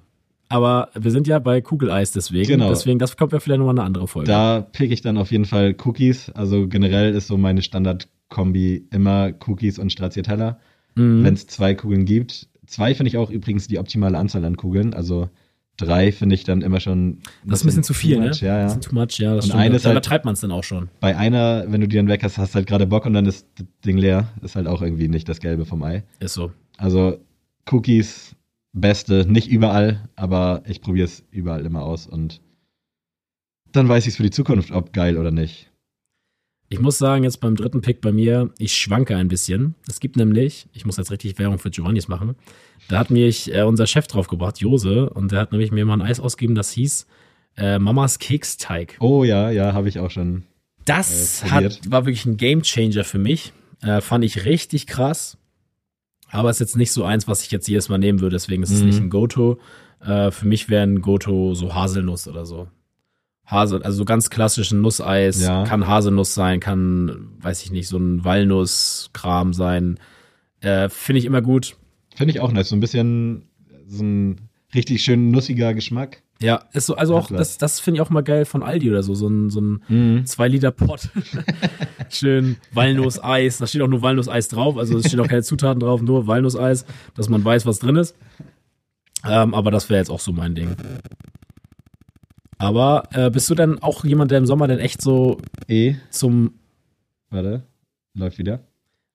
[0.51, 2.47] Aber wir sind ja bei Kugeleis deswegen.
[2.49, 2.69] Genau.
[2.69, 4.27] Deswegen, das kommt ja vielleicht nochmal eine andere Folge.
[4.29, 6.29] Da pick ich dann auf jeden Fall Cookies.
[6.31, 10.59] Also generell ist so meine Standardkombi immer Cookies und Stracciatella.
[10.97, 11.25] Mhm.
[11.25, 12.49] Wenn es zwei Kugeln gibt.
[12.67, 14.93] Zwei finde ich auch übrigens die optimale Anzahl an Kugeln.
[14.93, 15.31] Also
[15.77, 17.19] drei finde ich dann immer schon.
[17.45, 18.33] Das ist ein bisschen zu viel, ne?
[18.41, 18.63] Ja, ja.
[18.65, 20.51] Das ist too much, ja, das Und eine ist da halt- übertreibt man es dann
[20.51, 20.89] auch schon.
[20.99, 23.25] Bei einer, wenn du die dann weg hast, hast du halt gerade Bock und dann
[23.27, 24.29] ist das Ding leer.
[24.43, 26.03] Ist halt auch irgendwie nicht das Gelbe vom Ei.
[26.19, 26.51] Ist so.
[26.77, 27.19] Also
[27.71, 28.35] Cookies
[28.73, 29.27] Beste.
[29.27, 32.41] Nicht überall, aber ich probiere es überall immer aus und
[33.73, 35.71] dann weiß ich es für die Zukunft, ob geil oder nicht.
[36.69, 39.75] Ich muss sagen, jetzt beim dritten Pick bei mir, ich schwanke ein bisschen.
[39.89, 42.37] Es gibt nämlich, ich muss jetzt richtig Werbung für Giovannis machen,
[42.89, 46.03] da hat mich äh, unser Chef draufgebracht, Jose, und der hat nämlich mir mal ein
[46.03, 47.07] Eis ausgegeben, das hieß
[47.57, 48.97] äh, Mamas Keksteig.
[49.01, 50.45] Oh ja, ja, habe ich auch schon.
[50.85, 53.53] Das Äh, hat, war wirklich ein Gamechanger für mich.
[53.83, 55.39] Äh, fand ich richtig krass.
[56.31, 58.71] Aber ist jetzt nicht so eins, was ich jetzt jedes Mal nehmen würde, deswegen ist
[58.71, 58.87] es Mhm.
[58.87, 59.59] nicht ein Goto.
[60.01, 62.69] Äh, für mich wäre ein Goto so Haselnuss oder so.
[63.47, 65.65] Hasel, also so ganz klassischen Nusseis, Ja.
[65.65, 69.99] kann Haselnuss sein, kann, weiß ich nicht, so ein Walnusskram sein.
[70.61, 71.77] Äh, Finde ich immer gut.
[72.15, 72.69] Finde ich auch nice.
[72.69, 73.49] So ein bisschen
[73.89, 74.41] so ein
[74.73, 76.23] richtig schön nussiger Geschmack.
[76.41, 79.03] Ja, ist so, also auch, das, das finde ich auch mal geil von Aldi oder
[79.03, 80.27] so, so ein, so ein Mhm.
[80.27, 81.09] 2 Liter Pott.
[82.11, 83.59] Schön Walnusseis.
[83.61, 84.77] Da steht auch nur Walnusseis drauf.
[84.77, 86.85] Also es stehen auch keine Zutaten drauf, nur Walnusseis,
[87.15, 88.17] dass man weiß, was drin ist.
[89.25, 90.75] Ähm, aber das wäre jetzt auch so mein Ding.
[92.59, 95.39] Aber äh, bist du denn auch jemand, der im Sommer denn echt so
[95.69, 96.55] E, zum,
[97.31, 97.63] warte,
[98.15, 98.61] läuft wieder.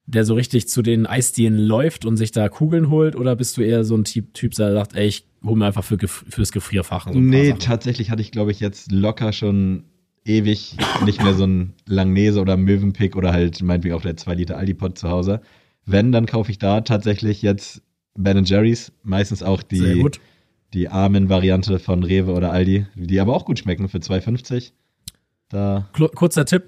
[0.07, 3.15] der so richtig zu den Eisdielen läuft und sich da Kugeln holt?
[3.15, 5.83] Oder bist du eher so ein Typ, typ der sagt, ey, ich hole mir einfach
[5.83, 9.83] für, fürs Gefrierfach so ein nee, tatsächlich hatte ich, glaube ich, jetzt locker schon
[10.25, 14.57] ewig nicht mehr so ein Langnese oder Möwenpick oder halt meinetwegen auch der 2 Liter
[14.57, 15.41] Aldi-Pot zu Hause.
[15.85, 17.81] Wenn, dann kaufe ich da tatsächlich jetzt
[18.17, 20.03] Ben Jerry's, meistens auch die,
[20.73, 24.71] die armen Variante von Rewe oder Aldi, die aber auch gut schmecken für 2,50.
[25.49, 26.63] Da Kurzer Tipp.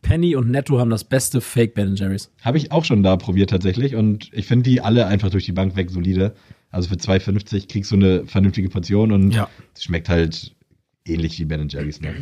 [0.00, 2.30] Penny und Netto haben das beste Fake Ben Jerry's.
[2.42, 5.52] habe ich auch schon da probiert tatsächlich und ich finde die alle einfach durch die
[5.52, 6.34] Bank weg solide.
[6.70, 9.48] Also für 2,50 kriegst du eine vernünftige Portion und Ja.
[9.74, 10.54] es schmeckt halt
[11.06, 12.02] ähnlich wie Ben Jerry's.
[12.02, 12.14] Ne?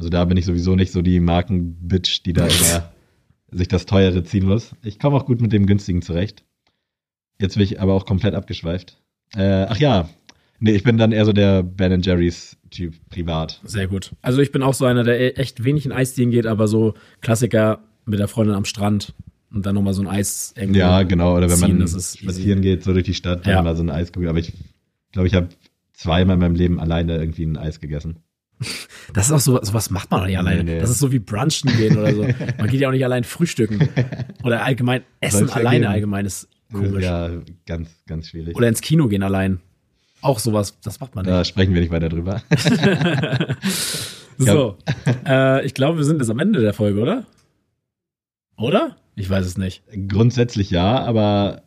[0.00, 2.90] Also da bin ich sowieso nicht so die Markenbitch, die da immer
[3.50, 4.74] sich das teure ziehen muss.
[4.82, 6.42] Ich komme auch gut mit dem günstigen zurecht.
[7.38, 8.96] Jetzt bin ich aber auch komplett abgeschweift.
[9.36, 10.08] Äh, ach ja,
[10.58, 13.60] nee, ich bin dann eher so der Ben Jerry's Typ privat.
[13.64, 14.12] Sehr gut.
[14.22, 16.94] Also ich bin auch so einer, der e- echt wenig in Eisdielen geht, aber so
[17.20, 19.12] Klassiker mit der Freundin am Strand
[19.52, 20.78] und dann nochmal so ein Eis irgendwo.
[20.78, 21.36] Ja, genau.
[21.36, 22.18] Oder wenn ziehen, man easy.
[22.18, 23.62] spazieren geht, so durch die Stadt, dann Ja.
[23.62, 24.30] mal so ein Eiskugel.
[24.30, 24.54] Aber ich
[25.12, 25.48] glaube, ich habe
[25.92, 28.20] zweimal in meinem Leben alleine irgendwie ein Eis gegessen.
[29.12, 30.62] Das ist auch so, sowas macht man doch nicht alleine.
[30.62, 30.80] Nee, nee.
[30.80, 32.22] Das ist so wie Brunchen gehen oder so.
[32.58, 33.88] Man geht ja auch nicht allein frühstücken.
[34.44, 35.92] Oder allgemein Essen alleine geben.
[35.92, 37.04] allgemein ist komisch.
[37.04, 37.30] Ja,
[37.66, 38.56] ganz, ganz schwierig.
[38.56, 39.60] Oder ins Kino gehen allein.
[40.22, 41.32] Auch sowas, das macht man nicht.
[41.32, 42.42] da sprechen wir nicht weiter drüber.
[44.40, 44.78] So,
[45.26, 47.26] äh, ich glaube, wir sind jetzt am Ende der Folge, oder?
[48.56, 48.96] Oder?
[49.14, 49.82] Ich weiß es nicht.
[50.08, 51.62] Grundsätzlich ja, aber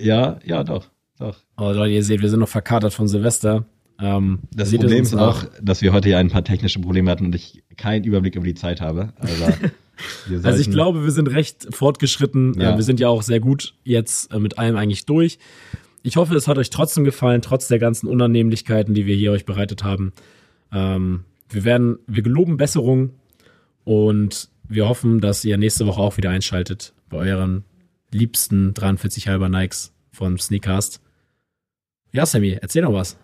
[0.00, 1.36] ja, ja, doch, doch.
[1.56, 3.66] Aber Leute, ihr seht, wir sind noch verkatert von Silvester.
[4.00, 7.34] Ähm, Das Problem ist auch, dass wir heute ja ein paar technische Probleme hatten und
[7.34, 9.12] ich keinen Überblick über die Zeit habe.
[9.18, 9.44] Also,
[10.42, 12.58] Also ich glaube, wir sind recht fortgeschritten.
[12.58, 12.74] Ja.
[12.74, 15.38] Äh, wir sind ja auch sehr gut jetzt äh, mit allem eigentlich durch.
[16.02, 19.46] Ich hoffe, es hat euch trotzdem gefallen, trotz der ganzen Unannehmlichkeiten, die wir hier euch
[19.46, 20.12] bereitet haben.
[20.72, 23.10] Ähm, wir werden, wir geloben Besserung
[23.84, 27.64] und wir hoffen, dass ihr nächste Woche auch wieder einschaltet bei euren
[28.10, 31.00] liebsten 43 halber Nikes von Sneakcast.
[32.12, 33.16] Ja, Sammy, erzähl noch was.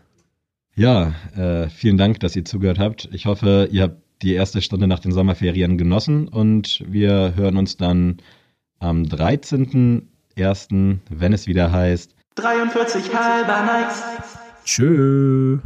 [0.81, 3.07] Ja, äh, vielen Dank, dass ihr zugehört habt.
[3.13, 7.77] Ich hoffe, ihr habt die erste Stunde nach den Sommerferien genossen und wir hören uns
[7.77, 8.17] dann
[8.79, 12.15] am 13.01., wenn es wieder heißt.
[12.37, 14.03] 43 halber Nikes.
[14.65, 15.59] Tschö.